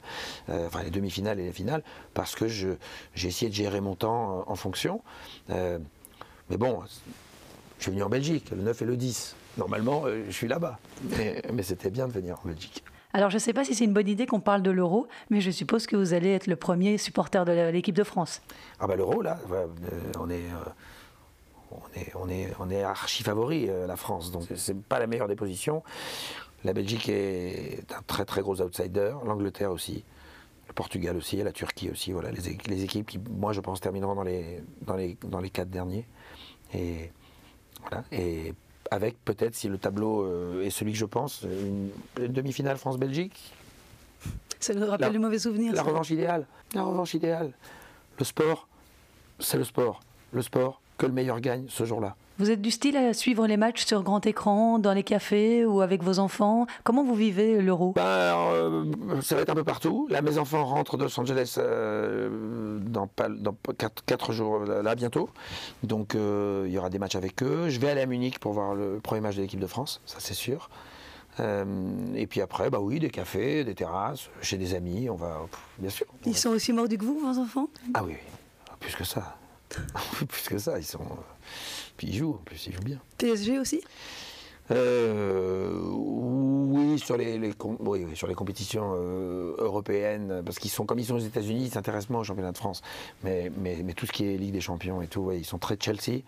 euh, 0.49 0.67
enfin 0.67 0.83
les 0.83 0.91
demi-finales 0.91 1.39
et 1.41 1.45
les 1.45 1.53
finales, 1.53 1.83
parce 2.15 2.35
que 2.35 2.49
j'ai 2.49 2.79
essayé 3.15 3.51
de 3.51 3.55
gérer 3.55 3.81
mon 3.81 3.95
temps 3.95 4.41
euh, 4.41 4.43
en 4.47 4.57
fonction. 4.57 5.03
mais 5.49 6.57
bon, 6.57 6.83
je 7.79 7.83
suis 7.83 7.91
venu 7.91 8.03
en 8.03 8.09
Belgique, 8.09 8.51
le 8.51 8.63
9 8.63 8.83
et 8.83 8.85
le 8.85 8.97
10 8.97 9.37
normalement, 9.57 10.03
euh, 10.07 10.25
je 10.27 10.33
suis 10.33 10.49
là-bas. 10.49 10.79
Mais, 11.17 11.63
c'était 11.63 11.91
bien 11.91 12.09
de 12.09 12.13
venir 12.13 12.39
en 12.45 12.49
Belgique. 12.49 12.85
Alors, 13.15 13.31
je 13.31 13.37
ne 13.37 13.41
sais 13.41 13.53
pas 13.53 13.65
si 13.65 13.77
c'est 13.77 13.85
une 13.85 13.93
bonne 13.93 14.09
idée 14.09 14.27
qu'on 14.27 14.41
parle 14.41 14.61
de 14.61 14.73
l'euro, 14.73 15.07
mais 15.31 15.41
je 15.41 15.53
suppose 15.53 15.87
que 15.87 15.95
vous 15.95 16.15
allez 16.15 16.31
être 16.31 16.49
le 16.49 16.57
premier 16.57 16.99
supporter 16.99 17.45
de 17.45 17.71
l'équipe 17.71 17.95
de 17.95 18.03
France. 18.03 18.43
Ah 18.81 18.89
bah 18.89 18.97
l'euro, 18.97 19.23
là, 19.23 19.39
euh, 19.53 19.67
on 20.19 20.29
est... 20.29 20.35
Euh, 20.35 20.71
on 21.71 21.99
est, 22.01 22.13
on, 22.15 22.29
est, 22.29 22.53
on 22.61 22.71
est 22.71 22.83
archi 22.85 23.25
favori, 23.25 23.67
la 23.67 23.97
France. 23.97 24.31
Donc, 24.31 24.45
c'est 24.55 24.81
pas 24.81 25.01
la 25.01 25.09
meilleure 25.09 25.27
des 25.27 25.35
positions. 25.35 25.83
La 26.63 26.73
Belgique 26.73 27.09
est 27.09 27.85
un 27.93 28.03
très 28.07 28.25
très 28.25 28.43
gros 28.43 28.61
outsider. 28.61 29.13
L'Angleterre 29.25 29.73
aussi. 29.73 30.05
Le 30.69 30.73
Portugal 30.73 31.17
aussi. 31.17 31.37
La 31.43 31.51
Turquie 31.51 31.91
aussi. 31.91 32.13
Voilà, 32.13 32.31
les, 32.31 32.59
les, 32.69 32.85
équipes 32.85 33.09
qui, 33.09 33.19
moi, 33.19 33.53
je 33.53 33.61
pense, 33.61 33.81
termineront 33.81 34.15
dans 34.15 34.23
les, 34.23 34.63
dans 34.83 34.95
les, 34.95 35.17
dans 35.25 35.41
les 35.41 35.51
quatre 35.51 35.71
derniers. 35.71 36.07
Et, 36.75 37.11
voilà. 37.81 38.05
Et 38.13 38.55
avec 38.95 39.17
peut-être, 39.25 39.55
si 39.55 39.69
le 39.69 39.77
tableau 39.77 40.23
euh, 40.23 40.65
est 40.65 40.71
celui 40.71 40.93
que 40.93 40.99
je 40.99 41.05
pense, 41.05 41.43
une, 41.43 41.91
demi-finale 42.33 42.79
France-Belgique? 42.79 43.53
Ça 44.61 44.73
nous 44.73 44.87
rappelle 44.87 45.13
de 45.13 45.19
mauvais 45.19 45.39
souvenirs. 45.39 45.75
La 45.75 45.83
revanche 45.83 46.11
idéale. 46.11 46.47
La 46.75 46.85
revanche 46.85 47.13
idéale. 47.15 47.53
Le 48.19 48.25
sport, 48.25 48.69
c'est 49.41 49.59
le 49.59 49.65
sport. 49.65 50.01
Le 50.33 50.43
sport, 50.43 50.81
que 50.97 51.07
le 51.07 51.13
meilleur 51.13 51.41
gagne 51.41 51.67
ce 51.69 51.85
jour-là. 51.85 52.17
Vous 52.37 52.51
êtes 52.51 52.61
du 52.61 52.73
style 52.73 52.97
à 52.97 53.15
suivre 53.15 53.47
les 53.47 53.57
matchs 53.57 53.85
sur 53.87 54.03
grand 54.03 54.27
écran, 54.27 54.81
dans 54.81 54.93
les 54.93 55.05
cafés 55.05 55.65
ou 55.65 55.83
avec 55.83 56.03
vos 56.03 56.19
enfants 56.19 56.67
Comment 56.83 57.05
vous 57.05 57.15
vivez 57.15 57.63
l'euro 57.63 57.93
ben, 57.93 58.03
euh, 58.03 59.21
Ça 59.23 59.37
va 59.37 59.43
être 59.43 59.51
un 59.51 59.55
peu 59.55 59.63
partout. 59.63 60.09
Là, 60.11 60.21
mes 60.21 60.37
enfants 60.39 60.65
rentrent 60.65 60.97
de 60.97 61.05
Los 61.05 61.21
Angeles 61.21 61.55
euh, 61.59 62.81
dans, 62.81 63.09
4, 64.07 64.33
jours, 64.33 64.65
là, 64.65 64.95
bientôt. 64.97 65.31
Donc, 65.85 66.17
euh, 66.17 66.65
il 66.67 66.73
y 66.73 66.79
aura 66.79 66.91
des 66.91 66.99
matchs 66.99 67.15
avec 67.15 67.41
eux. 67.45 67.69
Je 67.69 67.79
vais 67.79 67.91
aller 67.91 68.01
à 68.01 68.07
Munich 68.07 68.41
pour 68.41 68.53
voir 68.53 68.75
le 68.75 68.99
premier 69.01 69.21
match 69.21 69.37
de 69.37 69.43
l'équipe 69.43 69.61
de 69.61 69.69
France, 69.69 70.01
ça 70.05 70.17
c'est 70.19 70.35
sûr. 70.35 70.71
et 71.39 72.27
puis 72.27 72.41
après, 72.41 72.69
bah 72.69 72.81
oui, 72.81 72.99
des 72.99 73.11
cafés, 73.11 73.63
des 73.63 73.77
terrasses, 73.77 74.29
chez 74.43 74.59
des 74.59 74.75
amis, 74.75 75.09
on 75.09 75.15
va, 75.15 75.39
bien 75.79 75.91
sûr. 75.91 76.07
Ils 76.27 76.37
sont 76.37 76.51
aussi 76.51 76.73
mordus 76.73 76.99
que 76.99 77.05
vous, 77.05 77.21
vos 77.21 77.39
enfants? 77.39 77.69
Ah 77.95 78.03
oui, 78.05 78.15
plus 78.81 78.97
que 78.97 79.05
ça. 79.05 79.37
plus 80.29 80.49
que 80.49 80.59
ça, 80.59 80.79
ils 80.79 80.85
sont. 80.85 81.07
Puis 81.97 82.09
ils 82.09 82.17
jouent, 82.17 82.35
en 82.41 82.45
plus, 82.45 82.67
ils 82.67 82.73
jouent 82.73 82.83
bien. 82.83 83.01
PSG 83.19 83.59
aussi? 83.59 83.81
Euh, 84.71 85.79
oui, 85.93 86.99
sur 86.99 87.19
les, 87.19 87.39
oui, 87.81 88.07
sur 88.15 88.27
les 88.27 88.35
compétitions 88.35 88.95
euh, 88.97 89.55
européennes, 89.59 90.43
parce 90.45 90.59
qu'ils 90.59 90.71
sont 90.71 90.87
comme 90.87 90.99
ils 90.99 91.05
sont 91.05 91.17
aux 91.17 91.19
États-Unis, 91.19 91.65
ils 91.67 91.71
s'intéressent 91.71 92.11
moins 92.11 92.21
au 92.21 92.25
championnat 92.25 92.53
de 92.53 92.57
France. 92.57 92.81
Mais, 93.23 93.53
mais, 93.59 93.79
mais, 93.85 93.93
tout 93.93 94.07
ce 94.07 94.13
qui 94.13 94.25
est 94.25 94.39
Ligue 94.39 94.53
des 94.53 94.63
Champions 94.63 95.03
et 95.03 95.07
tout, 95.07 95.31
ils 95.33 95.45
sont 95.45 95.59
très 95.59 95.77
Chelsea. 95.79 96.23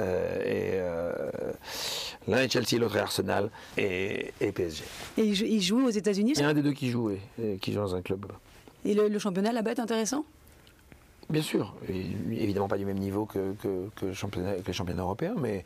Euh, 0.00 0.42
et 0.44 2.30
l'un 2.30 2.38
est 2.38 2.52
Chelsea, 2.52 2.78
l'autre 2.78 2.96
est 2.96 3.00
Arsenal 3.00 3.50
et, 3.78 4.32
PSG. 4.38 4.84
Et 5.16 5.24
ils 5.24 5.62
jouent 5.62 5.86
aux 5.86 5.90
États-Unis 5.90 6.34
Il 6.36 6.42
y 6.42 6.44
a 6.44 6.48
un 6.48 6.54
des 6.54 6.62
deux 6.62 6.72
qui 6.72 6.90
joue, 6.90 7.12
qui 7.60 7.72
joue 7.72 7.80
dans 7.80 7.94
un 7.94 8.02
club. 8.02 8.26
Et 8.84 8.94
le, 8.94 9.08
le 9.08 9.18
championnat 9.18 9.52
là-bas 9.52 9.72
est 9.72 9.80
intéressant? 9.80 10.24
Bien 11.30 11.42
sûr, 11.42 11.74
évidemment 12.30 12.68
pas 12.68 12.78
du 12.78 12.86
même 12.86 12.98
niveau 12.98 13.26
que, 13.26 13.54
que, 13.60 14.06
les 14.06 14.14
championnats 14.14 15.02
européens 15.02 15.34
mais, 15.38 15.62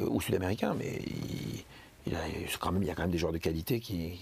euh, 0.00 0.06
ou 0.08 0.22
sud-américains, 0.22 0.74
mais 0.78 1.02
il, 2.06 2.12
y 2.12 2.16
a 2.16 2.20
quand 2.58 2.72
même, 2.72 3.10
des 3.10 3.18
joueurs 3.18 3.34
de 3.34 3.38
qualité 3.38 3.78
qui, 3.78 4.18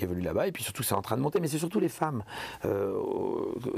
évoluent 0.00 0.20
là-bas, 0.20 0.46
et 0.46 0.52
puis 0.52 0.62
surtout 0.62 0.82
c'est 0.82 0.94
en 0.94 1.00
train 1.00 1.16
de 1.16 1.22
monter, 1.22 1.40
mais 1.40 1.48
c'est 1.48 1.58
surtout 1.58 1.80
les 1.80 1.88
femmes 1.88 2.24
euh, 2.66 2.92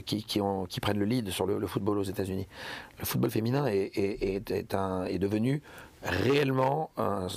qui, 0.04 0.80
prennent 0.80 0.98
le 0.98 1.04
lead 1.04 1.30
sur 1.30 1.46
le, 1.46 1.64
football 1.68 1.98
aux 1.98 2.02
États-Unis. 2.02 2.48
Le 2.98 3.04
football 3.04 3.30
féminin 3.30 3.66
est, 3.66 3.96
est 3.96 5.18
devenu 5.18 5.62
réellement 6.02 6.90
un 6.96 7.28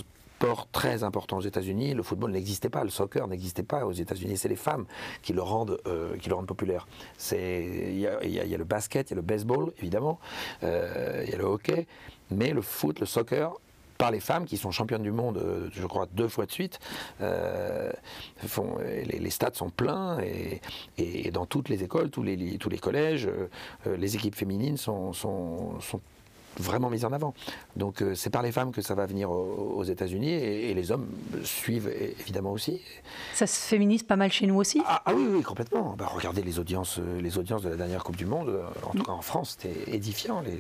très 0.72 1.04
important 1.04 1.38
aux 1.38 1.42
États-Unis. 1.42 1.94
Le 1.94 2.04
football 2.04 2.32
n'existait 2.32 2.70
pas, 2.70 2.84
le 2.84 2.90
soccer 2.90 3.28
n'existait 3.28 3.64
pas 3.64 3.86
aux 3.86 3.92
États-Unis. 3.92 4.38
C'est 4.38 4.50
les 4.50 4.56
femmes 4.56 4.86
qui 5.22 5.34
le 5.34 5.42
rendent, 5.42 5.80
euh, 5.88 6.18
qui 6.18 6.30
le 6.30 6.36
rendent 6.36 6.48
populaire. 6.48 6.88
Il 7.32 8.00
y, 8.00 8.08
a, 8.08 8.58
le 8.58 8.64
basket, 8.64 9.10
il 9.10 9.12
y 9.12 9.14
a 9.14 9.16
le 9.18 9.22
baseball, 9.22 9.72
évidemment, 9.80 10.20
euh, 10.64 11.24
il 11.26 11.32
y 11.32 11.34
a 11.34 11.38
le 11.38 11.46
hockey, 11.46 11.88
mais 12.32 12.52
le 12.52 12.62
foot, 12.62 13.00
le 13.00 13.06
soccer, 13.06 13.54
par 13.98 14.12
les 14.12 14.20
femmes 14.20 14.46
qui 14.46 14.58
sont 14.58 14.72
championnes 14.72 15.04
du 15.04 15.12
monde, 15.12 15.38
euh, 15.38 15.70
je 15.72 15.86
crois, 15.86 16.08
deux 16.12 16.28
fois 16.28 16.46
de 16.46 16.52
suite. 16.52 16.80
les, 17.20 19.30
stades 19.30 19.56
sont 19.56 19.70
pleins 19.70 20.20
et, 20.98 21.32
dans 21.32 21.46
toutes 21.46 21.70
les 21.70 21.84
écoles, 21.84 22.10
tous 22.10 22.24
les, 22.24 22.80
collèges, 22.82 23.30
les 23.86 24.16
équipes 24.16 24.36
féminines 24.36 24.78
sont 24.78 25.14
vraiment 26.58 26.90
mise 26.90 27.06
en 27.06 27.12
avant. 27.12 27.34
Donc 27.76 28.02
euh, 28.02 28.16
c'est 28.16 28.30
par 28.30 28.42
les 28.42 28.52
femmes 28.52 28.72
que 28.72 28.82
ça 28.82 28.96
va 28.96 29.06
venir 29.06 29.32
aux, 29.32 29.84
États-Unis 29.84 30.32
et, 30.32 30.74
les 30.74 30.92
hommes 30.92 31.08
suivent 31.44 31.90
évidemment 32.20 32.52
aussi. 32.52 32.82
Ça 33.34 33.48
se 33.48 33.68
féminise 33.68 34.04
pas 34.04 34.16
mal 34.16 34.32
chez 34.32 34.48
nous 34.48 34.56
aussi? 34.56 34.82
Ah, 34.86 35.02
ah 35.06 35.14
oui, 35.14 35.26
oui, 35.30 35.44
complètement. 35.44 35.96
Bah, 35.98 36.10
regardez 36.14 36.42
les 36.42 36.60
audiences, 36.60 37.00
euh, 37.00 37.22
les 37.22 37.38
audiences 37.38 37.64
de 37.64 37.70
la 37.70 37.76
dernière 37.76 38.04
Coupe 38.04 38.16
du 38.16 38.26
Monde, 38.26 38.50
euh, 38.50 38.66
en 38.84 38.92
tout 38.92 39.04
cas 39.04 39.12
en 39.12 39.22
France, 39.22 39.58
c'était 39.60 39.94
édifiant. 39.94 40.42
Les, 40.42 40.60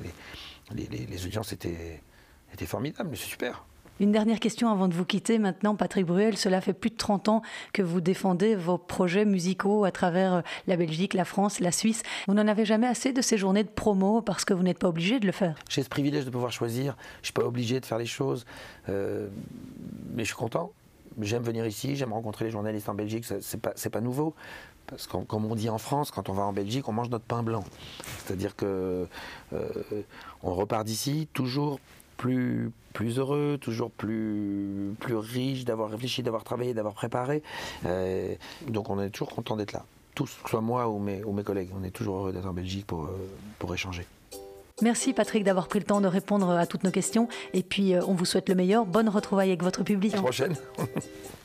les, 0.75 1.05
les, 1.05 1.25
audiences 1.25 1.53
étaient, 1.53 2.01
étaient 2.53 2.65
formidables, 2.65 3.15
c'est 3.15 3.25
super. 3.25 3.65
Une 3.99 4.11
dernière 4.11 4.39
question 4.39 4.69
avant 4.71 4.87
de 4.87 4.93
vous 4.93 5.05
quitter 5.05 5.37
maintenant, 5.37 5.75
Patrick 5.75 6.05
Bruel. 6.05 6.35
Cela 6.35 6.61
fait 6.61 6.73
plus 6.73 6.89
de 6.89 6.97
30 6.97 7.29
ans 7.29 7.41
que 7.73 7.83
vous 7.83 8.01
défendez 8.01 8.55
vos 8.55 8.79
projets 8.79 9.23
musicaux 9.23 9.85
à 9.85 9.91
travers 9.91 10.33
euh, 10.33 10.41
la 10.65 10.77
Belgique, 10.77 11.13
la 11.13 11.25
France, 11.25 11.59
la 11.59 11.71
Suisse. 11.71 12.01
Vous 12.27 12.33
n'en 12.33 12.47
avez 12.47 12.65
jamais 12.65 12.87
assez 12.87 13.13
de 13.13 13.21
ces 13.21 13.37
journées 13.37 13.63
de 13.63 13.69
promo 13.69 14.21
parce 14.21 14.45
que 14.45 14.53
vous 14.53 14.63
n'êtes 14.63 14.79
pas 14.79 14.87
obligé 14.87 15.19
de 15.19 15.27
le 15.27 15.31
faire? 15.31 15.55
J'ai 15.69 15.83
ce 15.83 15.89
privilège 15.89 16.25
de 16.25 16.31
pouvoir 16.31 16.51
choisir. 16.51 16.95
Je 17.17 17.19
ne 17.19 17.25
suis 17.25 17.33
pas 17.33 17.45
obligé 17.45 17.79
de 17.79 17.85
faire 17.85 17.99
les 17.99 18.07
choses. 18.07 18.45
Euh, 18.89 19.27
mais 20.15 20.23
je 20.23 20.29
suis 20.29 20.37
content. 20.37 20.71
J'aime 21.21 21.43
venir 21.43 21.67
ici, 21.67 21.95
j'aime 21.95 22.13
rencontrer 22.13 22.45
les 22.45 22.51
journalistes 22.51 22.89
en 22.89 22.95
Belgique, 22.95 23.25
c'est 23.25 23.61
pas, 23.61 23.73
pas 23.91 24.01
nouveau. 24.01 24.33
Parce 24.87 25.05
que 25.05 25.17
comme 25.17 25.45
on 25.45 25.53
dit 25.53 25.69
en 25.69 25.77
France, 25.77 26.09
quand 26.09 26.29
on 26.29 26.33
va 26.33 26.41
en 26.41 26.53
Belgique, 26.53 26.89
on 26.89 26.93
mange 26.93 27.09
notre 27.09 27.25
pain 27.25 27.43
blanc. 27.43 27.63
C'est-à-dire 28.17 28.55
que 28.55 29.07
euh, 29.53 29.69
on 30.41 30.55
repart 30.55 30.83
d'ici 30.83 31.29
toujours 31.33 31.79
plus, 32.17 32.71
plus 32.93 33.17
heureux, 33.17 33.57
toujours 33.59 33.91
plus, 33.91 34.93
plus 34.99 35.15
riche 35.15 35.65
d'avoir 35.65 35.89
réfléchi, 35.89 36.23
d'avoir 36.23 36.43
travaillé, 36.43 36.73
d'avoir 36.73 36.93
préparé. 36.93 37.43
Euh, 37.85 38.35
donc 38.67 38.89
on 38.89 38.99
est 39.01 39.09
toujours 39.09 39.29
content 39.29 39.55
d'être 39.55 39.73
là. 39.73 39.85
Tous, 40.15 40.25
que 40.25 40.43
ce 40.43 40.49
soit 40.49 40.61
moi 40.61 40.87
ou 40.89 40.99
mes, 40.99 41.23
ou 41.23 41.33
mes 41.33 41.43
collègues, 41.43 41.69
on 41.79 41.83
est 41.83 41.91
toujours 41.91 42.17
heureux 42.17 42.33
d'être 42.33 42.47
en 42.47 42.53
Belgique 42.53 42.85
pour, 42.85 43.05
euh, 43.05 43.29
pour 43.57 43.73
échanger. 43.73 44.05
Merci 44.81 45.13
Patrick 45.13 45.43
d'avoir 45.43 45.67
pris 45.67 45.79
le 45.79 45.85
temps 45.85 46.01
de 46.01 46.07
répondre 46.07 46.49
à 46.49 46.65
toutes 46.65 46.83
nos 46.83 46.91
questions. 46.91 47.27
Et 47.53 47.63
puis 47.63 47.93
euh, 47.93 48.01
on 48.07 48.13
vous 48.13 48.25
souhaite 48.25 48.49
le 48.49 48.55
meilleur. 48.55 48.85
Bonne 48.85 49.09
retrouvaille 49.09 49.49
avec 49.49 49.63
votre 49.63 49.83
public. 49.83 50.13
À 50.13 50.17
la 50.17 50.21
prochaine. 50.23 50.55